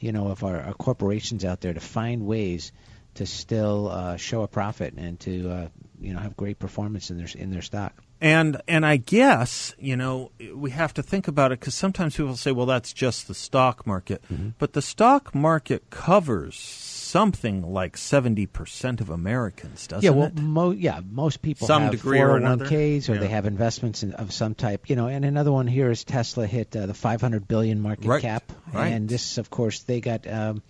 you 0.00 0.12
know, 0.12 0.28
of 0.28 0.42
our, 0.44 0.60
our 0.62 0.74
corporations 0.74 1.44
out 1.44 1.60
there 1.60 1.74
to 1.74 1.80
find 1.80 2.26
ways 2.26 2.72
to 3.14 3.26
still 3.26 3.88
uh, 3.88 4.16
show 4.16 4.42
a 4.42 4.48
profit 4.48 4.94
and 4.94 5.20
to, 5.20 5.50
uh, 5.50 5.68
you 6.00 6.14
know, 6.14 6.20
have 6.20 6.36
great 6.36 6.58
performance 6.58 7.10
in 7.10 7.18
their 7.18 7.28
in 7.34 7.50
their 7.50 7.62
stock. 7.62 7.92
And 8.22 8.62
and 8.68 8.86
I 8.86 8.98
guess 8.98 9.74
you 9.80 9.96
know 9.96 10.30
we 10.54 10.70
have 10.70 10.94
to 10.94 11.02
think 11.02 11.26
about 11.26 11.50
it 11.50 11.58
because 11.58 11.74
sometimes 11.74 12.16
people 12.16 12.36
say, 12.36 12.52
well, 12.52 12.66
that's 12.66 12.92
just 12.92 13.26
the 13.26 13.34
stock 13.34 13.84
market, 13.86 14.22
Mm-hmm. 14.32 14.50
but 14.58 14.72
the 14.74 14.80
stock 14.82 15.34
market 15.34 15.90
covers 15.90 16.54
something 16.56 17.62
like 17.72 17.96
seventy 17.96 18.46
percent 18.46 19.00
of 19.00 19.10
Americans, 19.10 19.88
doesn't 19.88 20.04
yeah, 20.04 20.10
well, 20.16 20.28
it? 20.28 20.36
mo- 20.38 20.70
yeah, 20.70 21.00
most 21.10 21.42
people 21.42 21.66
Some 21.66 21.82
have 21.82 21.90
degree 21.90 22.20
or 22.20 22.36
another. 22.36 22.64
401ks 22.66 23.08
or 23.10 23.14
Yeah. 23.14 23.20
they 23.20 23.28
have 23.28 23.44
investments 23.46 24.02
in, 24.04 24.12
of 24.14 24.32
some 24.32 24.54
type, 24.54 24.88
you 24.88 24.94
know. 24.96 25.08
And 25.08 25.24
another 25.24 25.50
one 25.52 25.66
here 25.66 25.90
is 25.90 26.04
Tesla 26.04 26.46
hit 26.46 26.76
uh, 26.76 26.86
the 26.86 26.94
500 26.94 27.48
billion 27.48 27.80
market 27.80 28.06
Right, 28.06 28.22
cap, 28.22 28.44
right. 28.72 28.88
and 28.92 29.08
this, 29.08 29.36
of 29.38 29.50
course, 29.50 29.80
they 29.80 30.00
got. 30.00 30.26
Um, 30.26 30.62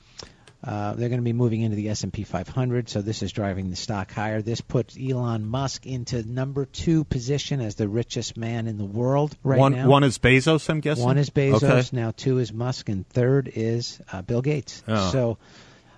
uh, 0.65 0.95
they're 0.95 1.09
going 1.09 1.21
to 1.21 1.25
be 1.25 1.33
moving 1.33 1.63
into 1.63 1.75
the 1.77 1.89
S&P 1.89 2.23
500, 2.23 2.89
so 2.89 3.03
this 3.03 3.23
is 3.23 3.33
driving 3.33 3.71
the 3.71 3.77
stock 3.77 4.13
higher. 4.13 4.43
This 4.43 4.61
puts 4.61 4.97
Elon 4.97 5.45
Musk 5.45 5.87
into 5.87 6.23
number 6.23 6.67
two 6.67 7.03
position 7.05 7.61
as 7.61 7.75
the 7.75 7.89
richest 7.89 8.37
man 8.37 8.69
in 8.69 8.79
the 8.79 8.85
world 8.85 9.37
right 9.43 9.59
one 9.59 9.73
now. 9.73 9.89
one 9.89 10.05
is 10.05 10.19
Bezos, 10.19 10.69
I'm 10.69 10.81
guessing. 10.81 11.05
One 11.05 11.19
is 11.19 11.31
Bezos, 11.31 11.63
Okay. 11.65 11.89
now 11.93 12.13
two 12.17 12.39
is 12.39 12.53
Musk, 12.53 12.89
and 12.89 13.07
third 13.09 13.51
is 13.53 14.01
uh, 14.13 14.23
Bill 14.23 14.41
Gates. 14.43 14.85
Oh. 14.87 15.11
So, 15.11 15.39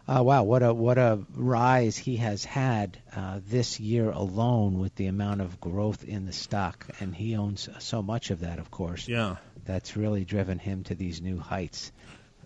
uh, 0.08 0.22
wow, 0.22 0.42
what 0.44 0.62
a 0.62 0.72
what 0.72 0.96
a 0.98 1.18
rise 1.34 1.96
he 1.96 2.16
has 2.16 2.44
had 2.44 2.98
uh, 3.14 3.40
this 3.46 3.80
year 3.80 4.10
alone 4.10 4.78
with 4.78 4.94
the 4.96 5.06
amount 5.06 5.40
of 5.42 5.60
growth 5.60 6.04
in 6.04 6.24
the 6.26 6.32
stock, 6.32 6.86
and 7.00 7.14
he 7.14 7.36
owns 7.36 7.68
so 7.80 8.02
much 8.02 8.30
of 8.30 8.40
that, 8.40 8.58
of 8.58 8.70
course. 8.70 9.08
Yeah. 9.08 9.36
That's 9.66 9.96
really 9.96 10.24
driven 10.24 10.58
him 10.58 10.84
to 10.84 10.94
these 10.94 11.22
new 11.22 11.38
heights. 11.38 11.90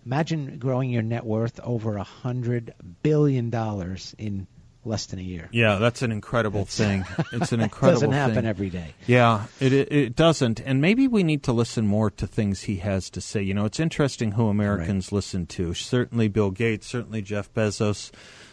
Imagine 0.05 0.57
growing 0.59 0.89
your 0.89 1.01
net 1.01 1.25
worth 1.25 1.59
over 1.61 1.97
a 1.97 2.03
hundred 2.03 2.73
billion 3.03 3.49
dollars 3.49 4.15
in 4.17 4.47
less 4.85 5.07
than 5.07 5.19
a 5.19 5.21
year. 5.23 5.49
Yeah, 5.51 5.75
that's 5.75 6.01
an 6.01 6.11
incredible 6.11 6.65
thing. 6.65 7.05
It's 7.33 7.51
an 7.51 7.59
incredible 7.59 7.99
Doesn't 8.01 8.11
happen 8.13 8.35
thing. 8.35 8.45
every 8.45 8.69
day. 8.69 8.93
Yeah, 9.07 9.45
it, 9.59 9.73
it 9.73 9.91
it 9.91 10.15
doesn't, 10.15 10.59
and 10.61 10.81
maybe 10.81 11.07
we 11.07 11.21
need 11.23 11.43
to 11.43 11.51
listen 11.53 11.85
more 11.85 12.09
to 12.11 12.25
things 12.25 12.61
he 12.63 12.77
has 12.77 13.09
to 13.11 13.21
say. 13.21 13.41
You 13.41 13.53
know, 13.53 13.65
it's 13.65 13.79
interesting 13.79 14.31
who 14.31 14.47
Americans 14.47 15.11
listen 15.11 15.45
to. 15.47 15.73
Certainly, 15.73 16.29
Bill 16.29 16.51
Gates. 16.51 16.87
Certainly, 16.87 17.21
Jeff 17.23 17.53
Bezos. 17.53 18.11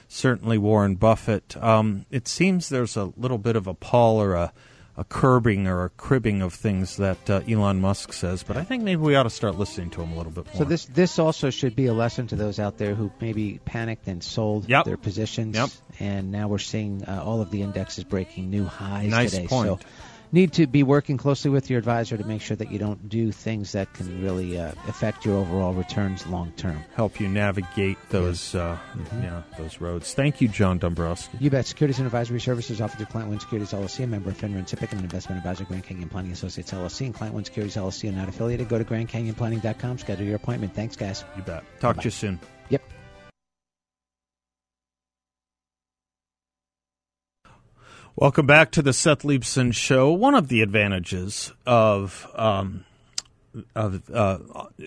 Certainly, 0.08 0.58
Warren 0.58 0.94
Buffett. 0.96 1.56
Um, 1.62 2.06
it 2.10 2.28
seems 2.28 2.68
there's 2.68 2.96
a 2.96 3.12
little 3.16 3.38
bit 3.38 3.56
of 3.56 3.66
a 3.66 3.74
pall 3.74 4.20
or 4.22 4.34
a 4.34 4.52
a 4.98 5.04
curbing 5.04 5.66
or 5.66 5.84
a 5.84 5.90
cribbing 5.90 6.40
of 6.42 6.54
things 6.54 6.96
that 6.96 7.28
uh, 7.28 7.40
Elon 7.48 7.80
Musk 7.80 8.12
says, 8.14 8.42
but 8.42 8.56
I 8.56 8.64
think 8.64 8.82
maybe 8.82 9.00
we 9.02 9.14
ought 9.14 9.24
to 9.24 9.30
start 9.30 9.56
listening 9.56 9.90
to 9.90 10.02
him 10.02 10.12
a 10.12 10.16
little 10.16 10.32
bit 10.32 10.46
more. 10.46 10.54
So 10.56 10.64
this 10.64 10.86
this 10.86 11.18
also 11.18 11.50
should 11.50 11.76
be 11.76 11.86
a 11.86 11.92
lesson 11.92 12.26
to 12.28 12.36
those 12.36 12.58
out 12.58 12.78
there 12.78 12.94
who 12.94 13.10
maybe 13.20 13.60
panicked 13.64 14.06
and 14.08 14.24
sold 14.24 14.68
Yep. 14.68 14.84
their 14.86 14.96
positions. 14.96 15.54
Yep. 15.56 15.68
And 16.00 16.32
now 16.32 16.48
we're 16.48 16.58
seeing 16.58 17.04
uh, 17.04 17.22
all 17.24 17.42
of 17.42 17.50
the 17.50 17.60
indexes 17.62 18.04
breaking 18.04 18.48
new 18.50 18.64
highs 18.64 19.10
Nice 19.10 19.32
today. 19.32 19.46
point. 19.48 19.80
So 19.82 19.86
need 20.32 20.52
to 20.54 20.66
be 20.66 20.82
working 20.82 21.16
closely 21.16 21.50
with 21.50 21.70
your 21.70 21.78
advisor 21.78 22.16
to 22.16 22.24
make 22.24 22.42
sure 22.42 22.56
that 22.56 22.70
you 22.70 22.78
don't 22.78 23.08
do 23.08 23.32
things 23.32 23.72
that 23.72 23.92
can 23.94 24.22
really 24.22 24.58
uh, 24.58 24.72
affect 24.88 25.24
your 25.24 25.36
overall 25.36 25.72
returns 25.72 26.26
long 26.26 26.52
term. 26.52 26.82
Help 26.94 27.20
you 27.20 27.28
navigate 27.28 27.98
those 28.10 28.54
uh, 28.54 28.78
mm-hmm. 28.94 29.22
yeah 29.22 29.42
those 29.58 29.80
roads. 29.80 30.14
Thank 30.14 30.40
you, 30.40 30.48
John 30.48 30.78
Dombroski. 30.78 31.40
You 31.40 31.50
bet. 31.50 31.66
Securities 31.66 31.98
and 31.98 32.06
advisory 32.06 32.40
services 32.40 32.80
offered 32.80 32.96
through 32.98 33.06
Client 33.06 33.28
One 33.28 33.40
Securities 33.40 33.72
LLC, 33.72 34.04
a 34.04 34.06
member 34.06 34.30
of 34.30 34.38
FINRA 34.38 34.56
and 34.56 34.66
SIPC, 34.66 34.90
and 34.92 35.00
an 35.00 35.04
investment 35.04 35.38
advisor, 35.38 35.64
Grand 35.64 35.84
Canyon 35.84 36.08
Planning 36.08 36.32
Associates 36.32 36.72
LLC, 36.72 37.06
and 37.06 37.14
Client 37.14 37.34
One 37.34 37.44
Securities 37.44 37.76
LLC 37.76 38.08
are 38.08 38.12
not 38.12 38.28
affiliated. 38.28 38.68
Go 38.68 38.78
to 38.78 38.84
GrandCanyonPlanning.com, 38.84 39.98
schedule 39.98 40.24
your 40.24 40.36
appointment. 40.36 40.74
Thanks, 40.74 40.96
guys. 40.96 41.24
You 41.36 41.42
bet. 41.42 41.64
Talk 41.80 41.96
Bye-bye. 41.96 42.02
to 42.02 42.06
you 42.06 42.10
soon. 42.10 42.40
Welcome 48.18 48.46
back 48.46 48.70
to 48.70 48.80
the 48.80 48.94
Seth 48.94 49.24
Leibsohn 49.24 49.74
Show. 49.74 50.10
One 50.10 50.34
of 50.34 50.48
the 50.48 50.62
advantages 50.62 51.52
of 51.66 52.26
um, 52.34 52.86
of 53.74 54.08
uh, 54.10 54.38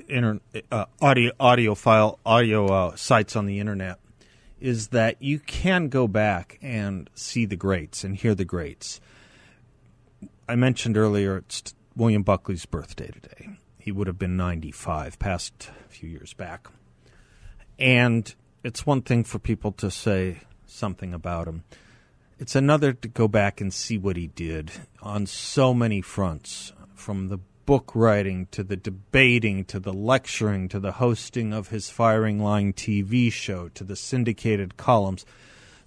inter- 0.08 0.40
uh, 0.72 0.86
audio 1.00 1.32
audio 1.40 1.76
file 1.76 2.18
audio 2.26 2.66
uh, 2.66 2.96
sites 2.96 3.36
on 3.36 3.46
the 3.46 3.60
internet 3.60 4.00
is 4.60 4.88
that 4.88 5.22
you 5.22 5.38
can 5.38 5.90
go 5.90 6.08
back 6.08 6.58
and 6.64 7.08
see 7.14 7.46
the 7.46 7.56
greats 7.56 8.04
and 8.04 8.16
hear 8.16 8.34
the 8.34 8.46
greats. 8.46 9.00
I 10.48 10.56
mentioned 10.56 10.98
earlier 10.98 11.38
it's 11.38 11.76
William 11.96 12.24
Buckley's 12.24 12.66
birthday 12.66 13.12
today. 13.12 13.60
He 13.78 13.92
would 13.92 14.08
have 14.08 14.18
been 14.18 14.38
95, 14.38 15.20
passed 15.20 15.70
a 15.86 15.90
few 15.90 16.10
years 16.10 16.34
back. 16.34 16.68
And 17.78 18.34
it's 18.64 18.88
one 18.88 19.04
thing 19.04 19.24
for 19.24 19.38
people 19.38 19.72
to 19.74 19.92
say 19.92 20.40
something 20.66 21.14
about 21.14 21.48
him 21.48 21.64
it's 22.40 22.56
another 22.56 22.94
to 22.94 23.08
go 23.10 23.28
back 23.28 23.60
and 23.60 23.74
see 23.74 23.98
what 23.98 24.16
he 24.16 24.28
did 24.28 24.72
on 25.04 25.26
so 25.26 25.74
many 25.74 26.02
fronts 26.02 26.72
from 26.96 27.28
the 27.28 27.40
book 27.66 27.92
writing 27.94 28.48
to 28.50 28.64
the 28.64 28.78
debating 28.78 29.64
to 29.66 29.80
the 29.80 29.94
lecturing 29.94 30.70
to 30.70 30.80
the 30.80 30.94
hosting 30.94 31.54
of 31.54 31.68
his 31.68 31.90
firing 31.90 32.42
line 32.42 32.74
TV 32.74 33.32
show 33.32 33.68
to 33.70 33.84
the 33.84 33.96
syndicated 33.96 34.78
columns. 34.78 35.26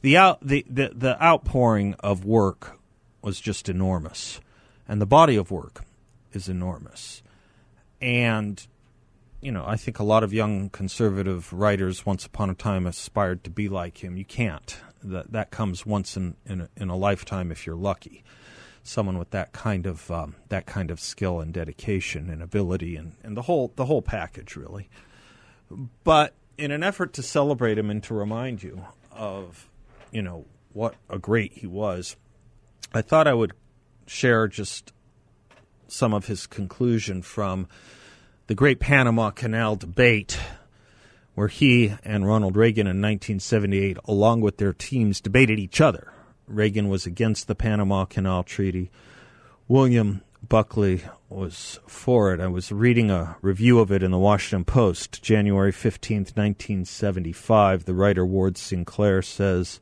The 0.02 0.16
out 0.16 0.46
the, 0.46 0.64
the, 0.68 0.92
the 0.94 1.20
outpouring 1.24 1.94
of 2.00 2.24
work 2.24 2.78
was 3.22 3.40
just 3.40 3.68
enormous. 3.68 4.38
And 4.86 5.00
the 5.00 5.06
body 5.06 5.36
of 5.36 5.50
work 5.50 5.84
is 6.32 6.48
enormous. 6.48 7.22
And 8.00 8.64
you 9.40 9.50
know 9.50 9.64
I 9.66 9.76
think 9.76 9.98
a 9.98 10.04
lot 10.04 10.22
of 10.22 10.34
young 10.34 10.68
conservative 10.68 11.50
writers 11.52 12.04
once 12.04 12.26
upon 12.26 12.50
a 12.50 12.54
time 12.54 12.86
aspired 12.86 13.42
to 13.44 13.50
be 13.50 13.70
like 13.70 14.04
him. 14.04 14.18
You 14.18 14.26
can't 14.26 14.76
that 15.04 15.32
that 15.32 15.50
comes 15.50 15.86
once 15.86 16.16
in 16.16 16.36
in 16.46 16.62
a, 16.62 16.68
in 16.76 16.88
a 16.88 16.96
lifetime 16.96 17.50
if 17.50 17.66
you're 17.66 17.76
lucky. 17.76 18.24
Someone 18.84 19.18
with 19.18 19.30
that 19.30 19.52
kind 19.52 19.86
of 19.86 20.10
um, 20.10 20.34
that 20.48 20.66
kind 20.66 20.90
of 20.90 20.98
skill 20.98 21.40
and 21.40 21.52
dedication 21.52 22.28
and 22.28 22.42
ability 22.42 22.96
and, 22.96 23.12
and 23.22 23.36
the 23.36 23.42
whole 23.42 23.72
the 23.76 23.86
whole 23.86 24.02
package 24.02 24.56
really. 24.56 24.88
But 26.04 26.34
in 26.58 26.70
an 26.70 26.82
effort 26.82 27.12
to 27.14 27.22
celebrate 27.22 27.78
him 27.78 27.90
and 27.90 28.02
to 28.04 28.14
remind 28.14 28.62
you 28.62 28.84
of 29.10 29.68
you 30.10 30.22
know 30.22 30.46
what 30.72 30.94
a 31.08 31.18
great 31.18 31.52
he 31.54 31.66
was, 31.66 32.16
I 32.92 33.02
thought 33.02 33.26
I 33.26 33.34
would 33.34 33.52
share 34.06 34.48
just 34.48 34.92
some 35.88 36.14
of 36.14 36.26
his 36.26 36.46
conclusion 36.46 37.22
from 37.22 37.68
the 38.46 38.54
Great 38.54 38.80
Panama 38.80 39.30
Canal 39.30 39.76
debate 39.76 40.38
where 41.34 41.48
he 41.48 41.94
and 42.04 42.26
Ronald 42.26 42.56
Reagan 42.56 42.86
in 42.86 43.00
1978, 43.00 43.96
along 44.04 44.40
with 44.40 44.58
their 44.58 44.72
teams, 44.72 45.20
debated 45.20 45.58
each 45.58 45.80
other. 45.80 46.12
Reagan 46.46 46.88
was 46.88 47.06
against 47.06 47.46
the 47.46 47.54
Panama 47.54 48.04
Canal 48.04 48.42
Treaty. 48.42 48.90
William 49.68 50.22
Buckley 50.46 51.02
was 51.28 51.78
for 51.86 52.34
it. 52.34 52.40
I 52.40 52.48
was 52.48 52.72
reading 52.72 53.10
a 53.10 53.36
review 53.40 53.78
of 53.78 53.90
it 53.90 54.02
in 54.02 54.10
the 54.10 54.18
Washington 54.18 54.64
Post, 54.64 55.22
January 55.22 55.72
15th, 55.72 56.36
1975. 56.36 57.84
The 57.84 57.94
writer 57.94 58.26
Ward 58.26 58.58
Sinclair 58.58 59.22
says, 59.22 59.80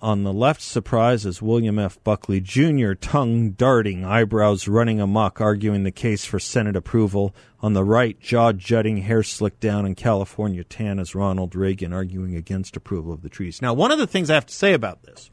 on 0.00 0.22
the 0.22 0.32
left, 0.32 0.62
surprise 0.62 1.26
is 1.26 1.42
William 1.42 1.78
F. 1.78 2.02
Buckley 2.04 2.40
Jr., 2.40 2.92
tongue 2.92 3.50
darting, 3.50 4.04
eyebrows 4.04 4.68
running 4.68 5.00
amok, 5.00 5.40
arguing 5.40 5.82
the 5.82 5.90
case 5.90 6.24
for 6.24 6.38
Senate 6.38 6.76
approval. 6.76 7.34
On 7.60 7.72
the 7.72 7.82
right, 7.82 8.18
jaw 8.20 8.52
jutting, 8.52 8.98
hair 8.98 9.22
slicked 9.22 9.60
down, 9.60 9.84
and 9.84 9.96
California 9.96 10.62
tan 10.62 10.98
as 10.98 11.14
Ronald 11.14 11.54
Reagan 11.54 11.92
arguing 11.92 12.36
against 12.36 12.76
approval 12.76 13.12
of 13.12 13.22
the 13.22 13.28
treaties. 13.28 13.60
Now, 13.60 13.74
one 13.74 13.90
of 13.90 13.98
the 13.98 14.06
things 14.06 14.30
I 14.30 14.34
have 14.34 14.46
to 14.46 14.54
say 14.54 14.72
about 14.72 15.02
this 15.02 15.30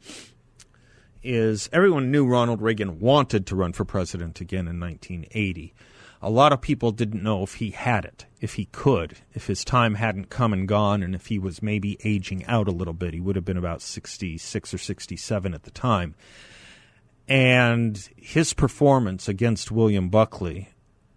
is 1.22 1.68
everyone 1.72 2.10
knew 2.10 2.26
Ronald 2.26 2.60
Reagan 2.60 2.98
wanted 2.98 3.46
to 3.46 3.56
run 3.56 3.72
for 3.72 3.84
president 3.84 4.40
again 4.40 4.68
in 4.68 4.80
1980 4.80 5.74
a 6.26 6.30
lot 6.30 6.52
of 6.52 6.60
people 6.60 6.90
didn't 6.90 7.22
know 7.22 7.44
if 7.44 7.54
he 7.54 7.70
had 7.70 8.04
it, 8.04 8.26
if 8.40 8.54
he 8.54 8.64
could, 8.64 9.18
if 9.32 9.46
his 9.46 9.64
time 9.64 9.94
hadn't 9.94 10.28
come 10.28 10.52
and 10.52 10.66
gone, 10.66 11.00
and 11.00 11.14
if 11.14 11.26
he 11.26 11.38
was 11.38 11.62
maybe 11.62 11.96
aging 12.02 12.44
out 12.46 12.66
a 12.66 12.72
little 12.72 12.92
bit. 12.92 13.14
He 13.14 13.20
would 13.20 13.36
have 13.36 13.44
been 13.44 13.56
about 13.56 13.80
66 13.80 14.74
or 14.74 14.78
67 14.78 15.54
at 15.54 15.62
the 15.62 15.70
time. 15.70 16.16
And 17.28 18.08
his 18.16 18.54
performance 18.54 19.28
against 19.28 19.70
William 19.70 20.08
Buckley, 20.08 20.70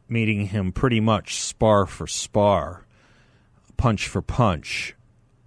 meeting 0.08 0.45
him 0.45 0.72
pretty 0.72 1.00
much 1.00 1.41
spar 1.41 1.88
for 1.88 2.06
spar, 2.06 2.86
punch 3.78 4.08
for 4.08 4.22
punch, 4.22 4.93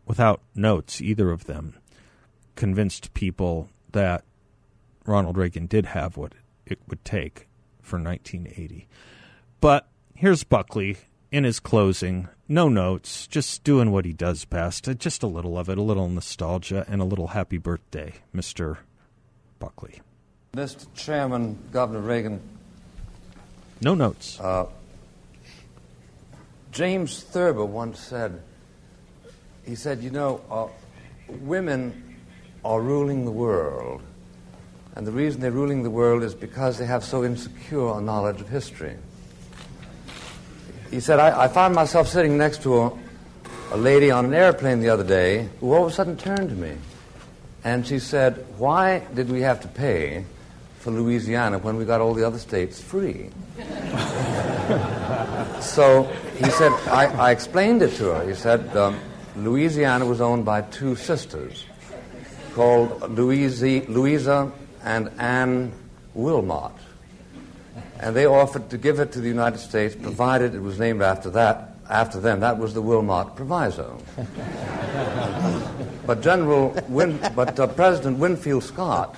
without 0.06 0.42
notes, 0.56 1.00
either 1.00 1.30
of 1.30 1.44
them, 1.44 1.78
convinced 2.56 3.14
people 3.14 3.68
that 3.92 4.24
Ronald 5.06 5.36
Reagan 5.36 5.66
did 5.66 5.86
have 5.86 6.16
what 6.16 6.32
it 6.66 6.80
would 6.88 7.04
take 7.04 7.46
for 7.80 7.96
1980. 7.96 8.88
But 9.62 9.86
here's 10.16 10.42
Buckley 10.42 10.96
in 11.30 11.44
his 11.44 11.60
closing. 11.60 12.28
No 12.48 12.68
notes, 12.68 13.28
just 13.28 13.62
doing 13.62 13.92
what 13.92 14.04
he 14.04 14.12
does 14.12 14.44
best. 14.44 14.88
Uh, 14.88 14.94
just 14.94 15.22
a 15.22 15.28
little 15.28 15.56
of 15.56 15.68
it, 15.68 15.78
a 15.78 15.82
little 15.82 16.08
nostalgia, 16.08 16.84
and 16.88 17.00
a 17.00 17.04
little 17.04 17.28
happy 17.28 17.58
birthday, 17.58 18.14
Mr. 18.34 18.78
Buckley. 19.60 20.00
Mr. 20.54 20.92
Chairman, 20.96 21.56
Governor 21.70 22.00
Reagan. 22.00 22.40
No 23.80 23.94
notes. 23.94 24.40
Uh, 24.40 24.66
James 26.72 27.22
Thurber 27.22 27.64
once 27.64 28.00
said, 28.00 28.42
he 29.64 29.76
said, 29.76 30.02
you 30.02 30.10
know, 30.10 30.40
uh, 30.50 30.66
women 31.28 32.16
are 32.64 32.80
ruling 32.80 33.24
the 33.24 33.30
world. 33.30 34.02
And 34.96 35.06
the 35.06 35.12
reason 35.12 35.40
they're 35.40 35.52
ruling 35.52 35.84
the 35.84 35.90
world 35.90 36.24
is 36.24 36.34
because 36.34 36.78
they 36.78 36.86
have 36.86 37.04
so 37.04 37.22
insecure 37.22 37.96
a 37.96 38.00
knowledge 38.00 38.40
of 38.40 38.48
history 38.48 38.96
he 40.92 41.00
said, 41.00 41.18
I, 41.18 41.44
I 41.44 41.48
found 41.48 41.74
myself 41.74 42.06
sitting 42.06 42.36
next 42.36 42.62
to 42.62 42.82
a, 42.82 42.92
a 43.72 43.76
lady 43.78 44.10
on 44.10 44.26
an 44.26 44.34
airplane 44.34 44.80
the 44.80 44.90
other 44.90 45.02
day 45.02 45.48
who 45.58 45.72
all 45.72 45.86
of 45.86 45.90
a 45.90 45.94
sudden 45.94 46.18
turned 46.18 46.50
to 46.50 46.54
me. 46.54 46.76
And 47.64 47.86
she 47.86 47.98
said, 47.98 48.44
Why 48.58 48.98
did 49.14 49.30
we 49.30 49.40
have 49.40 49.62
to 49.62 49.68
pay 49.68 50.26
for 50.80 50.90
Louisiana 50.90 51.58
when 51.58 51.78
we 51.78 51.86
got 51.86 52.02
all 52.02 52.12
the 52.12 52.26
other 52.26 52.38
states 52.38 52.78
free? 52.78 53.30
so 55.62 56.02
he 56.36 56.50
said, 56.50 56.72
I, 56.88 57.06
I, 57.18 57.30
explained 57.30 57.80
it 57.80 57.94
to 57.96 58.12
her. 58.12 58.28
He 58.28 58.34
said, 58.34 58.76
um, 58.76 58.98
Louisiana 59.34 60.04
was 60.04 60.20
owned 60.20 60.44
by 60.44 60.60
two 60.60 60.94
sisters 60.94 61.64
called 62.52 63.10
Louise, 63.16 63.62
Louisa 63.62 64.52
and 64.84 65.10
Anne 65.18 65.72
Wilmot 66.12 66.72
and 68.02 68.14
they 68.16 68.26
offered 68.26 68.68
to 68.70 68.76
give 68.76 68.98
it 68.98 69.12
to 69.12 69.20
the 69.20 69.28
United 69.28 69.58
States, 69.58 69.94
provided 69.94 70.56
it 70.56 70.60
was 70.60 70.76
named 70.78 71.02
after 71.02 71.30
that, 71.30 71.76
after 71.88 72.18
them. 72.18 72.40
That 72.40 72.58
was 72.58 72.74
the 72.74 72.82
Wilmot 72.82 73.36
Proviso. 73.36 74.02
but 76.06 76.20
General, 76.20 76.76
Win, 76.88 77.20
but 77.36 77.60
uh, 77.60 77.68
President 77.68 78.18
Winfield 78.18 78.64
Scott 78.64 79.14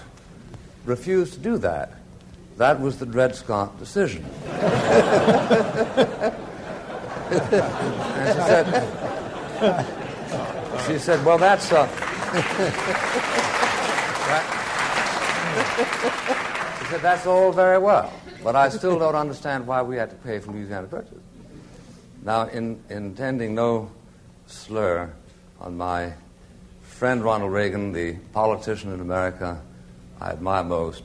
refused 0.85 1.33
to 1.33 1.41
do 1.41 1.57
that. 1.59 1.93
That 2.59 2.79
was 2.79 2.99
the 2.99 3.07
Dred 3.07 3.35
Scott 3.35 3.79
decision. 3.79 4.23
and 4.23 4.33
she 8.29 8.35
said, 8.45 8.67
she 10.87 10.99
said, 10.99 11.25
well, 11.25 11.39
that's. 11.39 11.73
Uh, 11.73 11.87
that, 14.29 16.51
she 16.85 16.91
said, 16.91 17.01
that's 17.01 17.27
all 17.27 17.51
very 17.53 17.79
well. 17.79 18.13
But 18.43 18.57
I 18.57 18.69
still 18.69 18.99
don't 18.99 19.15
understand 19.15 19.67
why 19.67 19.83
we 19.83 19.97
had 19.97 20.11
to 20.11 20.17
pay 20.17 20.39
for 20.39 20.53
Louisiana 20.53 20.87
Purchase. 20.87 21.19
Now, 22.23 22.47
in, 22.49 22.83
intending 22.91 23.55
no 23.55 23.91
slur 24.47 25.11
on 25.61 25.77
my 25.77 26.13
friend 26.83 27.25
Ronald 27.25 27.53
Reagan, 27.53 27.93
the 27.93 28.15
politician 28.33 28.93
in 28.93 29.01
America 29.01 29.61
I 30.21 30.31
admire 30.31 30.65
most, 30.65 31.05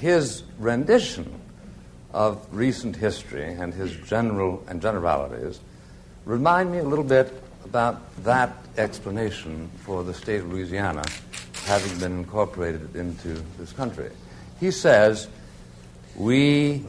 his 0.00 0.44
rendition 0.58 1.40
of 2.12 2.46
recent 2.52 2.96
history 2.96 3.44
and 3.44 3.72
his 3.72 3.94
general 3.96 4.62
and 4.68 4.80
generalities 4.80 5.60
remind 6.24 6.72
me 6.72 6.78
a 6.78 6.84
little 6.84 7.04
bit 7.04 7.32
about 7.64 8.00
that 8.24 8.54
explanation 8.76 9.70
for 9.78 10.04
the 10.04 10.14
state 10.14 10.40
of 10.40 10.52
Louisiana 10.52 11.04
having 11.64 11.98
been 11.98 12.12
incorporated 12.12 12.96
into 12.96 13.42
this 13.58 13.72
country. 13.72 14.10
He 14.60 14.70
says 14.70 15.28
We, 16.16 16.84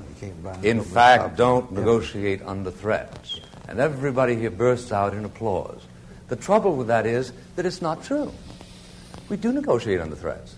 in 0.64 0.84
fact, 0.84 1.38
don't 1.38 1.72
negotiate 1.72 2.42
under 2.44 2.72
threats. 2.72 3.40
And 3.68 3.80
everybody 3.80 4.36
here 4.36 4.50
bursts 4.50 4.92
out 4.92 5.14
in 5.14 5.26
applause. 5.26 5.82
The 6.28 6.36
trouble 6.36 6.76
with 6.76 6.88
that 6.88 7.06
is 7.06 7.32
that 7.56 7.66
it's 7.66 7.82
not 7.82 8.04
true. 8.04 8.32
We 9.30 9.38
do 9.38 9.52
negotiate 9.52 10.02
under 10.02 10.16
threats. 10.16 10.56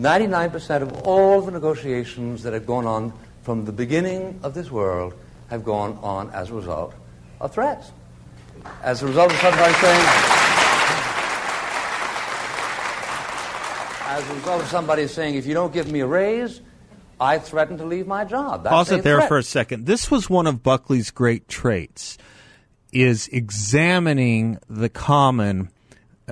99% 0.00 0.82
of 0.82 1.02
all 1.02 1.42
the 1.42 1.50
negotiations 1.50 2.42
that 2.44 2.52
have 2.52 2.66
gone 2.66 2.86
on 2.86 3.12
from 3.42 3.64
the 3.64 3.72
beginning 3.72 4.38
of 4.42 4.54
this 4.54 4.70
world 4.70 5.14
have 5.50 5.64
gone 5.64 5.98
on 6.02 6.30
as 6.30 6.50
a 6.50 6.54
result 6.54 6.94
of 7.40 7.52
threats. 7.52 7.90
As 8.82 9.02
a 9.02 9.06
result 9.06 9.32
of 9.32 9.38
somebody 9.38 9.74
saying, 9.74 10.51
as 14.12 14.28
a 14.28 14.34
result 14.34 14.62
of 14.62 14.68
somebody 14.68 15.06
saying, 15.06 15.36
if 15.36 15.46
you 15.46 15.54
don't 15.54 15.72
give 15.72 15.90
me 15.90 16.00
a 16.00 16.06
raise, 16.06 16.60
I 17.18 17.38
threaten 17.38 17.78
to 17.78 17.84
leave 17.84 18.06
my 18.06 18.24
job. 18.24 18.64
That's 18.64 18.72
Pause 18.72 18.92
it 18.92 19.04
there 19.04 19.18
threat. 19.18 19.28
for 19.28 19.38
a 19.38 19.42
second. 19.42 19.86
This 19.86 20.10
was 20.10 20.28
one 20.28 20.46
of 20.46 20.62
Buckley's 20.62 21.10
great 21.10 21.48
traits 21.48 22.18
is 22.92 23.28
examining 23.28 24.58
the 24.68 24.90
common 24.90 25.70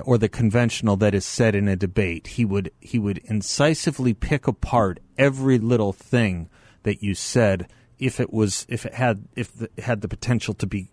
or 0.03 0.19
the 0.19 0.29
conventional 0.29 0.95
that 0.97 1.15
is 1.15 1.25
said 1.25 1.55
in 1.55 1.67
a 1.67 1.75
debate. 1.75 2.27
He 2.27 2.45
would 2.45 2.71
he 2.81 2.99
would 2.99 3.17
incisively 3.25 4.13
pick 4.13 4.47
apart 4.47 4.99
every 5.17 5.57
little 5.57 5.91
thing 5.91 6.49
that 6.83 7.01
you 7.01 7.15
said 7.15 7.67
if 7.97 8.19
it 8.19 8.31
was 8.31 8.67
if 8.69 8.85
it 8.85 8.93
had 8.93 9.27
if 9.35 9.59
it 9.59 9.71
had 9.79 10.01
the 10.01 10.07
potential 10.07 10.53
to 10.53 10.67
be 10.67 10.91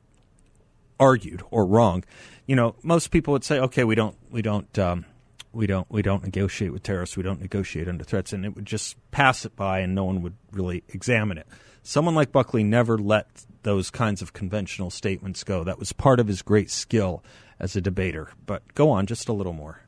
argued 0.98 1.42
or 1.50 1.66
wrong. 1.66 2.02
You 2.46 2.56
know, 2.56 2.76
most 2.82 3.10
people 3.10 3.32
would 3.32 3.44
say, 3.44 3.58
"Okay, 3.58 3.84
we 3.84 3.94
don't 3.94 4.16
we 4.30 4.40
don't 4.40 4.78
um, 4.78 5.04
we 5.52 5.66
don't 5.66 5.90
we 5.90 6.02
don't 6.02 6.22
negotiate 6.22 6.72
with 6.72 6.82
terrorists. 6.82 7.16
We 7.16 7.22
don't 7.22 7.40
negotiate 7.40 7.88
under 7.88 8.04
threats," 8.04 8.32
and 8.32 8.44
it 8.44 8.54
would 8.54 8.66
just 8.66 8.96
pass 9.10 9.44
it 9.44 9.56
by, 9.56 9.80
and 9.80 9.94
no 9.94 10.04
one 10.04 10.22
would 10.22 10.36
really 10.52 10.84
examine 10.88 11.38
it. 11.38 11.46
Someone 11.82 12.14
like 12.14 12.32
Buckley 12.32 12.62
never 12.62 12.98
let 12.98 13.46
those 13.62 13.90
kinds 13.90 14.20
of 14.20 14.32
conventional 14.32 14.90
statements 14.90 15.44
go. 15.44 15.64
That 15.64 15.78
was 15.78 15.92
part 15.92 16.20
of 16.20 16.26
his 16.26 16.42
great 16.42 16.70
skill 16.70 17.22
as 17.58 17.76
a 17.76 17.80
debater. 17.80 18.28
But 18.46 18.74
go 18.74 18.90
on, 18.90 19.06
just 19.06 19.28
a 19.28 19.32
little 19.32 19.52
more. 19.52 19.80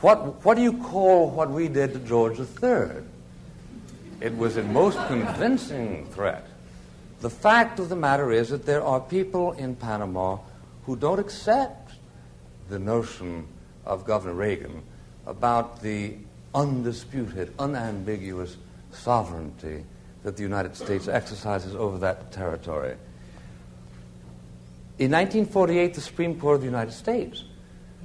What, 0.00 0.44
what 0.44 0.56
do 0.56 0.62
you 0.62 0.72
call 0.72 1.30
what 1.30 1.50
we 1.50 1.68
did 1.68 1.92
to 1.92 2.00
George 2.00 2.40
III? 2.40 3.04
It 4.20 4.36
was 4.36 4.56
a 4.56 4.62
most 4.64 4.98
convincing 5.06 6.06
threat. 6.06 6.46
The 7.20 7.30
fact 7.30 7.78
of 7.78 7.88
the 7.88 7.96
matter 7.96 8.32
is 8.32 8.48
that 8.48 8.66
there 8.66 8.82
are 8.82 9.00
people 9.00 9.52
in 9.52 9.76
Panama 9.76 10.38
who 10.86 10.96
don't 10.96 11.20
accept 11.20 11.92
the 12.68 12.80
notion 12.80 13.46
of 13.84 14.04
Governor 14.04 14.34
Reagan 14.34 14.82
about 15.26 15.82
the 15.82 16.14
undisputed, 16.54 17.52
unambiguous 17.58 18.56
sovereignty 18.92 19.84
that 20.22 20.36
the 20.36 20.42
United 20.42 20.76
States 20.76 21.08
exercises 21.08 21.74
over 21.74 21.98
that 21.98 22.30
territory. 22.32 22.96
In 24.98 25.10
1948, 25.10 25.94
the 25.94 26.00
Supreme 26.00 26.38
Court 26.38 26.56
of 26.56 26.60
the 26.60 26.66
United 26.66 26.92
States, 26.92 27.44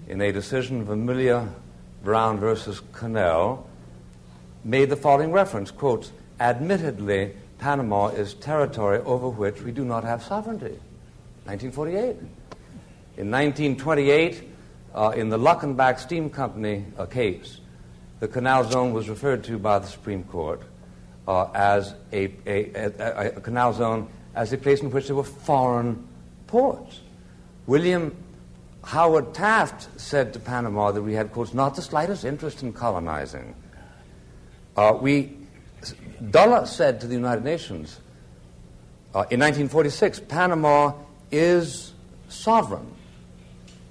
in 0.07 0.21
a 0.21 0.31
decision 0.31 0.81
of 0.81 0.87
Vermilya 0.87 1.47
Brown 2.03 2.39
versus 2.39 2.81
Connell, 2.93 3.69
made 4.63 4.89
the 4.89 4.95
following 4.95 5.31
reference, 5.31 5.69
quotes, 5.69 6.11
admittedly, 6.39 7.33
Panama 7.59 8.07
is 8.07 8.33
territory 8.35 8.99
over 8.99 9.29
which 9.29 9.61
we 9.61 9.71
do 9.71 9.83
not 9.83 10.03
have 10.03 10.23
sovereignty. 10.23 10.79
1948. 11.45 12.15
In 13.17 13.31
1928, 13.31 14.43
uh, 14.93 15.13
in 15.15 15.29
the 15.29 15.37
Luckenbach 15.37 15.99
Steam 15.99 16.29
Company 16.29 16.85
uh, 16.97 17.05
case, 17.05 17.59
the 18.19 18.27
canal 18.27 18.63
zone 18.63 18.93
was 18.93 19.09
referred 19.09 19.43
to 19.45 19.57
by 19.59 19.79
the 19.79 19.87
Supreme 19.87 20.23
Court 20.23 20.61
uh, 21.27 21.49
as 21.53 21.93
a, 22.11 22.31
a, 22.45 22.71
a, 22.75 23.27
a, 23.35 23.41
canal 23.41 23.73
zone 23.73 24.09
as 24.33 24.53
a 24.53 24.57
place 24.57 24.81
in 24.81 24.89
which 24.89 25.07
there 25.07 25.15
were 25.15 25.23
foreign 25.23 26.07
ports. 26.47 27.01
William 27.67 28.15
Howard 28.83 29.33
Taft 29.33 29.99
said 29.99 30.33
to 30.33 30.39
Panama 30.39 30.91
that 30.91 31.01
we 31.01 31.13
had, 31.13 31.31
quotes, 31.31 31.53
not 31.53 31.75
the 31.75 31.81
slightest 31.81 32.23
interest 32.23 32.63
in 32.63 32.71
colonizing. 32.71 33.53
Uh, 34.75 34.97
we, 34.99 35.35
Dulles 36.31 36.73
said 36.73 37.01
to 37.01 37.07
the 37.07 37.15
United 37.15 37.43
Nations 37.43 37.99
uh, 39.13 39.25
in 39.29 39.39
1946, 39.39 40.21
Panama 40.21 40.93
is 41.31 41.93
sovereign. 42.29 42.85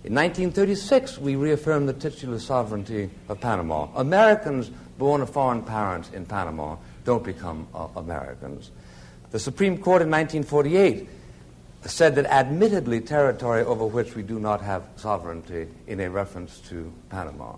In 0.07 0.15
1936, 0.15 1.19
we 1.19 1.35
reaffirmed 1.35 1.89
the 1.89 1.93
titular 1.93 2.39
sovereignty 2.39 3.11
of 3.29 3.41
Panama. 3.41 3.89
Americans 3.97 4.71
born 4.99 5.21
of 5.21 5.31
foreign 5.31 5.63
parents 5.63 6.11
in 6.13 6.25
Panama 6.25 6.77
don't 7.05 7.25
become 7.25 7.67
uh, 7.75 7.89
Americans. 7.97 8.71
The 9.33 9.41
Supreme 9.41 9.79
Court 9.79 10.03
in 10.03 10.11
1948 10.11 11.09
said 11.87 12.15
that 12.15 12.27
admittedly 12.27 13.01
territory 13.01 13.65
over 13.65 13.85
which 13.85 14.15
we 14.15 14.23
do 14.23 14.39
not 14.39 14.61
have 14.61 14.85
sovereignty 14.95 15.67
in 15.89 15.99
a 15.99 16.09
reference 16.09 16.61
to 16.69 16.93
Panama. 17.09 17.57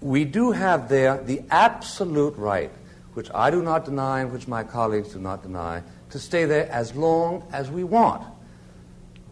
We 0.00 0.24
do 0.24 0.52
have 0.52 0.88
there 0.88 1.22
the 1.22 1.42
absolute 1.50 2.34
right, 2.38 2.70
which 3.12 3.28
I 3.34 3.50
do 3.50 3.60
not 3.60 3.84
deny 3.84 4.20
and 4.20 4.32
which 4.32 4.48
my 4.48 4.64
colleagues 4.64 5.12
do 5.12 5.18
not 5.18 5.42
deny, 5.42 5.82
to 6.08 6.18
stay 6.18 6.46
there 6.46 6.66
as 6.72 6.94
long 6.94 7.46
as 7.52 7.70
we 7.70 7.84
want. 7.84 8.24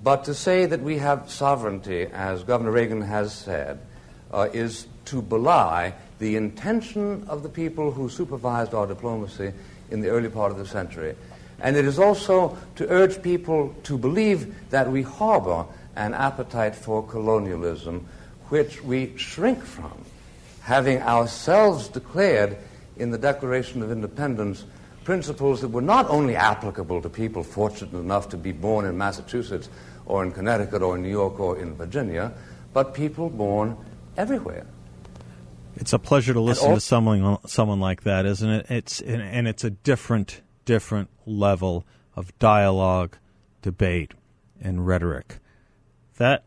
But 0.03 0.25
to 0.25 0.35
say 0.35 0.67
that 0.67 0.81
we 0.81 0.99
have 0.99 1.31
sovereignty, 1.31 2.07
as 2.13 2.45
Governor 2.45 2.71
Reagan 2.71 3.03
has 3.03 3.33
said, 3.33 3.81
uh, 4.33 4.49
is 4.53 4.87
to 5.07 5.23
belie 5.23 5.95
the 6.19 6.37
intention 6.37 7.25
of 7.29 7.43
the 7.43 7.49
people 7.49 7.91
who 7.91 8.09
supervised 8.09 8.75
our 8.75 8.87
diplomacy 8.87 9.53
in 9.91 10.01
the 10.01 10.09
early 10.09 10.29
part 10.29 10.53
of 10.53 10.59
the 10.59 10.67
century. 10.67 11.15
And 11.61 11.77
it 11.77 11.85
is 11.85 11.99
also 11.99 12.57
to 12.77 12.89
urge 12.89 13.23
people 13.23 13.75
to 13.85 13.99
believe 13.99 14.71
that 14.71 14.91
we 14.91 15.03
harbor 15.03 15.67
an 15.97 16.15
appetite 16.15 16.75
for 16.75 17.05
colonialism, 17.05 18.07
which 18.49 18.83
we 18.83 19.17
shrink 19.17 19.65
from, 19.65 20.05
having 20.61 21.03
ourselves 21.03 21.89
declared 21.89 22.57
in 22.97 23.11
the 23.11 23.19
Declaration 23.19 23.83
of 23.83 23.91
Independence 23.91 24.65
principles 25.09 25.63
that 25.63 25.69
were 25.69 25.81
not 25.81 26.07
only 26.11 26.37
applicable 26.37 27.01
to 27.01 27.09
people 27.09 27.43
fortunate 27.43 27.99
enough 27.99 28.29
to 28.29 28.37
be 28.37 28.53
born 28.53 28.85
in 28.85 28.99
Massachusetts 28.99 29.71
or 30.05 30.23
in 30.23 30.31
Connecticut 30.31 30.83
or 30.83 30.97
in 30.97 31.03
New 31.03 31.09
York 31.09 31.41
or 31.41 31.59
in 31.59 31.75
Virginia, 31.75 32.31
but 32.75 32.93
people 32.93 33.31
born 33.31 33.75
everywhere. 34.19 34.67
It's 35.77 35.95
a 35.95 35.99
pleasure 35.99 36.35
to 36.35 36.41
listen 36.43 36.75
to 36.75 36.81
someone 36.83 37.39
someone 37.47 37.81
like 37.81 38.03
that, 38.03 38.27
isn't 38.27 38.51
it? 38.51 38.67
It's 38.69 39.01
and, 39.01 39.23
and 39.23 39.49
it's 39.49 39.65
a 39.65 39.71
different 39.71 40.43
different 40.67 41.09
level 41.25 41.87
of 42.15 42.39
dialogue, 42.39 43.17
debate, 43.63 44.13
and 44.61 44.87
rhetoric. 44.87 45.39
That 46.19 46.45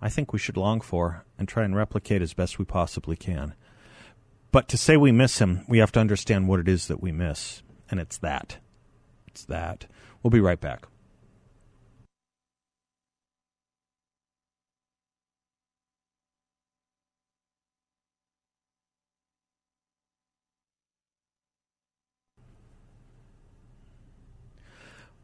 I 0.00 0.08
think 0.08 0.32
we 0.32 0.38
should 0.38 0.56
long 0.56 0.80
for 0.80 1.26
and 1.38 1.46
try 1.46 1.64
and 1.64 1.76
replicate 1.76 2.22
as 2.22 2.32
best 2.32 2.58
we 2.58 2.64
possibly 2.64 3.14
can. 3.14 3.52
But 4.52 4.68
to 4.68 4.78
say 4.78 4.96
we 4.96 5.12
miss 5.12 5.38
him, 5.38 5.66
we 5.68 5.80
have 5.80 5.92
to 5.92 6.00
understand 6.00 6.48
what 6.48 6.60
it 6.60 6.68
is 6.68 6.86
that 6.86 7.02
we 7.02 7.12
miss, 7.12 7.62
and 7.90 8.00
it's 8.00 8.18
that. 8.18 8.58
It's 9.28 9.44
that. 9.46 9.86
We'll 10.22 10.30
be 10.30 10.40
right 10.40 10.60
back. 10.60 10.86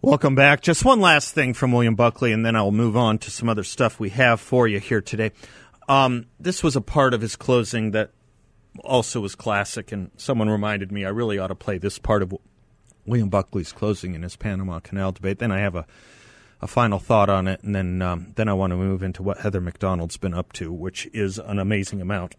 Welcome 0.03 0.35
back. 0.35 0.63
Just 0.63 0.83
one 0.83 0.99
last 0.99 1.35
thing 1.35 1.53
from 1.53 1.73
William 1.73 1.95
Buckley, 1.95 2.33
and 2.33 2.45
then 2.45 2.57
I'll 2.57 2.71
move 2.71 2.97
on 2.97 3.19
to 3.19 3.31
some 3.31 3.51
other 3.51 3.63
stuff 3.63 4.01
we 4.01 4.09
have 4.09 4.41
for 4.41 4.67
you 4.67 4.81
here 4.81 5.03
today. 5.03 5.33
Um, 5.91 6.25
this 6.39 6.63
was 6.63 6.75
a 6.75 6.81
part 6.81 7.13
of 7.13 7.21
his 7.21 7.37
closing 7.37 7.91
that 7.91 8.11
also 8.83 9.21
was 9.21 9.35
classic, 9.35 9.93
and 9.93 10.11
someone 10.17 10.49
reminded 10.49 10.91
me 10.91 11.05
I 11.05 11.11
really 11.11 11.39
ought 11.39 11.49
to 11.49 11.55
play 11.55 11.77
this 11.77 11.99
part 11.99 12.23
of 12.23 12.35
William 13.07 13.29
Buckley's 13.29 13.73
closing 13.73 14.15
in 14.15 14.23
his 14.23 14.37
Panama 14.37 14.81
Canal 14.81 15.13
debate. 15.13 15.39
Then 15.39 15.53
I 15.53 15.61
have 15.61 15.75
a, 15.75 15.87
a 16.61 16.67
final 16.67 16.99
thought 16.99 17.31
on 17.31 17.49
it, 17.49 17.63
and 17.63 17.75
then 17.75 18.03
um, 18.03 18.33
then 18.37 18.49
I 18.49 18.53
want 18.53 18.73
to 18.73 18.77
move 18.77 19.03
into 19.03 19.23
what 19.23 19.39
Heather 19.39 19.61
Mac 19.61 19.79
Donald's 19.79 20.17
been 20.17 20.35
up 20.35 20.53
to, 20.55 20.73
which 20.73 21.09
is 21.13 21.39
an 21.39 21.59
amazing 21.59 22.01
amount. 22.01 22.35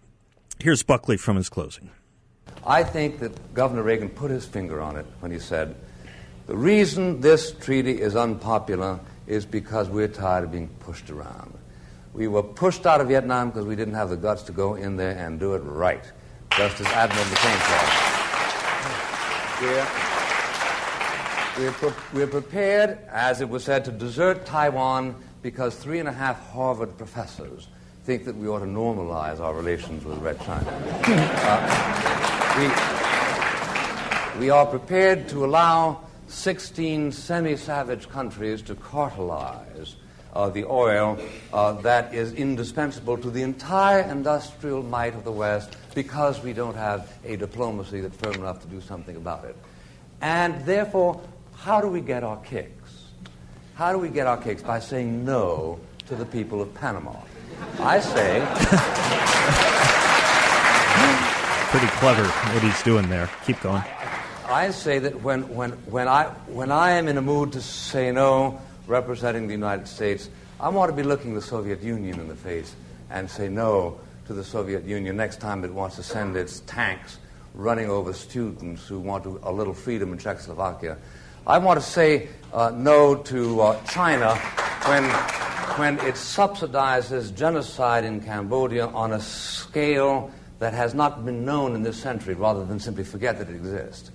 Here's 0.60 0.84
Buckley 0.84 1.18
from 1.18 1.38
his 1.38 1.50
closing. 1.50 1.90
I 2.66 2.84
think 2.84 3.20
that 3.20 3.54
Governor 3.54 3.84
Reagan 3.84 4.10
put 4.10 4.30
his 4.30 4.46
finger 4.46 4.82
on 4.82 4.96
it 4.96 5.06
when 5.20 5.32
he 5.32 5.40
said 5.40 5.76
the 6.48 6.58
reason 6.58 7.22
this 7.22 7.52
treaty 7.52 8.02
is 8.02 8.16
unpopular 8.16 9.00
is 9.26 9.46
because 9.46 9.90
we're 9.90 10.08
tired 10.08 10.44
of 10.44 10.52
being 10.52 10.68
pushed 10.80 11.10
around. 11.10 11.58
We 12.14 12.28
were 12.28 12.44
pushed 12.44 12.86
out 12.86 13.00
of 13.00 13.08
Vietnam 13.08 13.50
because 13.50 13.66
we 13.66 13.76
didn't 13.76 13.94
have 13.94 14.10
the 14.10 14.18
guts 14.18 14.44
to 14.44 14.52
go 14.52 14.76
in 14.76 14.98
there 14.98 15.18
and 15.18 15.40
do 15.40 15.54
it 15.54 15.60
right, 15.60 16.04
just 16.58 16.82
as 16.82 16.88
Admiral 16.88 17.24
McCain 17.26 17.58
said. 17.70 17.88
We're, 19.62 20.21
we're, 21.58 21.72
pre- 21.72 21.94
we're 22.14 22.28
prepared, 22.28 22.98
as 23.10 23.42
it 23.42 23.50
was 23.50 23.64
said, 23.64 23.86
to 23.86 23.92
desert 23.92 24.46
Taiwan 24.46 25.16
because 25.42 25.76
three 25.76 26.00
and 26.00 26.08
a 26.08 26.14
half 26.14 26.40
Harvard 26.52 26.98
professors 26.98 27.68
think 28.04 28.26
that 28.26 28.36
we 28.36 28.48
ought 28.48 28.60
to 28.60 28.66
normalize 28.66 29.40
our 29.40 29.54
relations 29.54 30.04
with 30.06 30.18
Red 30.20 30.40
China. 30.42 30.68
Uh, 31.04 32.58
we, 32.60 32.68
We 34.40 34.50
are 34.50 34.66
prepared 34.66 35.28
to 35.30 35.46
allow 35.46 36.02
16 36.28 37.12
semi 37.12 37.56
savage 37.58 38.10
countries 38.10 38.62
to 38.64 38.76
cartelize 38.76 39.96
uh, 40.34 40.50
the 40.50 40.64
oil 40.66 41.20
uh, 41.54 41.74
that 41.82 42.14
is 42.14 42.34
indispensable 42.34 43.18
to 43.18 43.30
the 43.30 43.44
entire 43.44 44.02
industrial 44.02 44.82
might 44.84 45.14
of 45.14 45.26
the 45.26 45.32
West 45.32 45.76
because 45.94 46.42
we 46.42 46.54
don't 46.54 46.76
have 46.76 47.12
a 47.26 47.36
diplomacy 47.36 48.00
that's 48.02 48.16
firm 48.16 48.36
enough 48.36 48.62
to 48.62 48.68
do 48.68 48.80
something 48.82 49.18
about 49.18 49.46
it. 49.46 49.56
And 50.22 50.66
therefore, 50.66 51.22
how 51.62 51.80
do 51.80 51.88
we 51.88 52.02
get 52.02 52.24
our 52.24 52.38
kicks? 52.38 53.06
How 53.76 53.92
do 53.92 54.00
we 54.00 54.10
get 54.10 54.26
our 54.26 54.38
kicks? 54.38 54.64
By 54.64 54.80
saying 54.80 55.24
no 55.24 55.80
to 56.08 56.16
the 56.16 56.26
people 56.26 56.60
of 56.60 56.74
Panama. 56.74 57.14
I 57.80 58.00
say. 58.00 58.42
Pretty 61.70 61.88
clever 61.98 62.26
what 62.26 62.64
he's 62.64 62.82
doing 62.82 63.08
there. 63.10 63.30
Keep 63.46 63.62
going. 63.62 63.84
I 64.50 64.72
say 64.72 64.98
that 65.00 65.22
when, 65.22 65.44
when, 65.56 65.72
when, 65.86 66.08
I, 66.08 66.26
when 66.48 66.72
I 66.72 66.92
am 66.92 67.08
in 67.08 67.20
a 67.20 67.22
mood 67.22 67.52
to 67.52 67.62
say 67.62 68.12
no, 68.12 68.60
representing 68.88 69.46
the 69.46 69.54
United 69.54 69.88
States, 69.88 70.30
I 70.60 70.70
want 70.70 70.90
to 70.90 70.96
be 70.96 71.04
looking 71.04 71.36
the 71.36 71.44
Soviet 71.44 71.84
Union 71.84 72.20
in 72.20 72.28
the 72.28 72.36
face 72.36 72.76
and 73.12 73.30
say 73.30 73.50
no 73.50 74.00
to 74.26 74.34
the 74.34 74.44
Soviet 74.44 74.84
Union 74.84 75.16
next 75.16 75.40
time 75.40 75.64
it 75.64 75.72
wants 75.72 75.96
to 75.98 76.04
send 76.04 76.36
its 76.36 76.62
tanks 76.62 77.20
running 77.54 77.90
over 77.90 78.14
students 78.14 78.88
who 78.88 79.00
want 79.00 79.24
to, 79.26 79.40
a 79.44 79.52
little 79.52 79.76
freedom 79.76 80.12
in 80.12 80.18
Czechoslovakia. 80.18 80.98
I 81.46 81.58
want 81.58 81.80
to 81.80 81.86
say 81.86 82.30
uh, 82.54 82.72
no 82.76 83.16
to 83.16 83.62
uh, 83.62 83.84
China 83.86 84.36
when, 84.86 85.04
when 85.80 85.96
it 86.08 86.14
subsidizes 86.14 87.36
genocide 87.36 88.06
in 88.06 88.22
Cambodia 88.22 88.86
on 88.86 89.14
a 89.14 89.20
scale 89.20 90.30
that 90.60 90.76
has 90.76 90.94
not 90.94 91.26
been 91.26 91.44
known 91.44 91.74
in 91.74 91.82
this 91.82 91.98
century 91.98 92.36
rather 92.36 92.64
than 92.64 92.80
simply 92.80 93.04
forget 93.04 93.40
that 93.40 93.50
it 93.50 93.56
exists. 93.56 94.12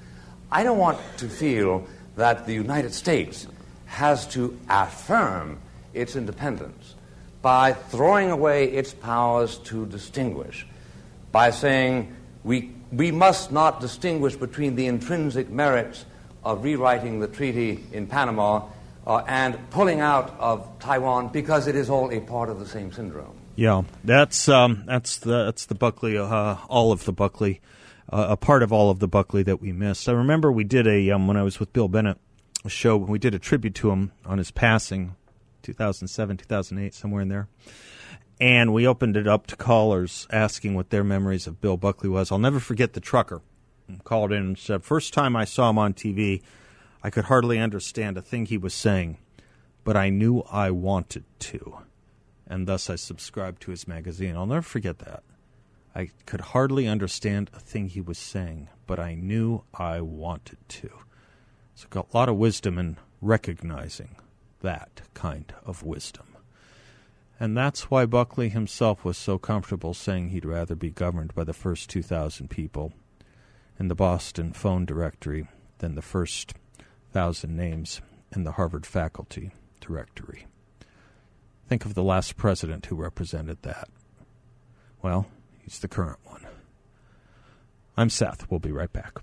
I 0.52 0.62
don't 0.62 0.78
want 0.78 1.00
to 1.16 1.28
feel 1.28 1.84
that 2.14 2.46
the 2.46 2.54
United 2.54 2.94
States 2.94 3.48
has 3.86 4.28
to 4.28 4.56
affirm 4.70 5.58
its 5.94 6.14
independence 6.14 6.94
by 7.42 7.72
throwing 7.72 8.30
away 8.30 8.66
its 8.66 8.94
powers 8.94 9.58
to 9.58 9.86
distinguish, 9.86 10.64
by 11.32 11.50
saying 11.50 12.14
we, 12.44 12.70
we 12.92 13.10
must 13.10 13.50
not 13.50 13.80
distinguish 13.80 14.36
between 14.36 14.76
the 14.76 14.86
intrinsic 14.86 15.50
merits 15.50 16.04
of 16.46 16.62
rewriting 16.62 17.18
the 17.18 17.26
treaty 17.26 17.84
in 17.92 18.06
Panama 18.06 18.62
uh, 19.04 19.22
and 19.26 19.58
pulling 19.70 20.00
out 20.00 20.32
of 20.38 20.78
Taiwan 20.78 21.28
because 21.28 21.66
it 21.66 21.74
is 21.74 21.90
all 21.90 22.12
a 22.12 22.20
part 22.20 22.48
of 22.48 22.60
the 22.60 22.66
same 22.66 22.92
syndrome. 22.92 23.36
Yeah, 23.56 23.82
that's 24.04 24.48
um, 24.48 24.84
that's 24.86 25.18
the 25.18 25.46
that's 25.46 25.66
the 25.66 25.74
Buckley, 25.74 26.16
uh, 26.16 26.56
all 26.68 26.92
of 26.92 27.04
the 27.04 27.12
Buckley, 27.12 27.60
uh, 28.12 28.26
a 28.30 28.36
part 28.36 28.62
of 28.62 28.72
all 28.72 28.90
of 28.90 29.00
the 29.00 29.08
Buckley 29.08 29.42
that 29.42 29.60
we 29.60 29.72
missed. 29.72 30.08
I 30.08 30.12
remember 30.12 30.52
we 30.52 30.62
did 30.62 30.86
a 30.86 31.10
um, 31.10 31.26
when 31.26 31.36
I 31.36 31.42
was 31.42 31.58
with 31.58 31.72
Bill 31.72 31.88
Bennett, 31.88 32.18
a 32.64 32.68
show 32.68 32.96
when 32.96 33.10
we 33.10 33.18
did 33.18 33.34
a 33.34 33.40
tribute 33.40 33.74
to 33.76 33.90
him 33.90 34.12
on 34.24 34.38
his 34.38 34.52
passing, 34.52 35.16
2007, 35.62 36.36
2008, 36.36 36.94
somewhere 36.94 37.22
in 37.22 37.28
there, 37.28 37.48
and 38.40 38.72
we 38.72 38.86
opened 38.86 39.16
it 39.16 39.26
up 39.26 39.48
to 39.48 39.56
callers 39.56 40.28
asking 40.30 40.74
what 40.74 40.90
their 40.90 41.02
memories 41.02 41.48
of 41.48 41.60
Bill 41.60 41.76
Buckley 41.76 42.08
was. 42.08 42.30
I'll 42.30 42.38
never 42.38 42.60
forget 42.60 42.92
the 42.92 43.00
trucker 43.00 43.40
called 44.04 44.32
in 44.32 44.38
and 44.38 44.58
said, 44.58 44.84
first 44.84 45.12
time 45.12 45.36
I 45.36 45.44
saw 45.44 45.70
him 45.70 45.78
on 45.78 45.94
TV, 45.94 46.42
I 47.02 47.10
could 47.10 47.24
hardly 47.24 47.58
understand 47.58 48.16
a 48.16 48.22
thing 48.22 48.46
he 48.46 48.58
was 48.58 48.74
saying, 48.74 49.18
but 49.84 49.96
I 49.96 50.10
knew 50.10 50.42
I 50.50 50.70
wanted 50.70 51.24
to 51.38 51.78
and 52.46 52.66
thus 52.66 52.88
I 52.88 52.96
subscribed 52.96 53.60
to 53.62 53.70
his 53.70 53.88
magazine. 53.88 54.36
I'll 54.36 54.46
never 54.46 54.62
forget 54.62 54.98
that. 55.00 55.22
I 55.94 56.10
could 56.26 56.40
hardly 56.40 56.86
understand 56.86 57.50
a 57.52 57.58
thing 57.58 57.88
he 57.88 58.00
was 58.00 58.18
saying, 58.18 58.68
but 58.86 59.00
I 59.00 59.14
knew 59.14 59.62
I 59.74 60.00
wanted 60.00 60.58
to. 60.68 60.90
So 61.74 61.88
got 61.90 62.12
a 62.12 62.16
lot 62.16 62.28
of 62.28 62.36
wisdom 62.36 62.78
in 62.78 62.98
recognizing 63.20 64.16
that 64.60 65.02
kind 65.14 65.52
of 65.64 65.82
wisdom. 65.82 66.26
And 67.38 67.56
that's 67.56 67.90
why 67.90 68.06
Buckley 68.06 68.48
himself 68.48 69.04
was 69.04 69.18
so 69.18 69.38
comfortable 69.38 69.92
saying 69.92 70.30
he'd 70.30 70.44
rather 70.44 70.74
be 70.74 70.90
governed 70.90 71.34
by 71.34 71.44
the 71.44 71.52
first 71.52 71.90
2,000 71.90 72.48
people 72.48 72.92
in 73.78 73.88
the 73.88 73.94
Boston 73.94 74.52
phone 74.52 74.84
directory 74.84 75.48
than 75.78 75.94
the 75.94 76.02
first 76.02 76.54
thousand 77.12 77.56
names 77.56 78.00
in 78.34 78.44
the 78.44 78.52
Harvard 78.52 78.86
faculty 78.86 79.50
directory. 79.80 80.46
Think 81.68 81.84
of 81.84 81.94
the 81.94 82.02
last 82.02 82.36
president 82.36 82.86
who 82.86 82.96
represented 82.96 83.62
that. 83.62 83.88
Well, 85.02 85.26
he's 85.62 85.78
the 85.78 85.88
current 85.88 86.18
one. 86.24 86.46
I'm 87.96 88.10
Seth. 88.10 88.50
We'll 88.50 88.60
be 88.60 88.72
right 88.72 88.92
back. 88.92 89.18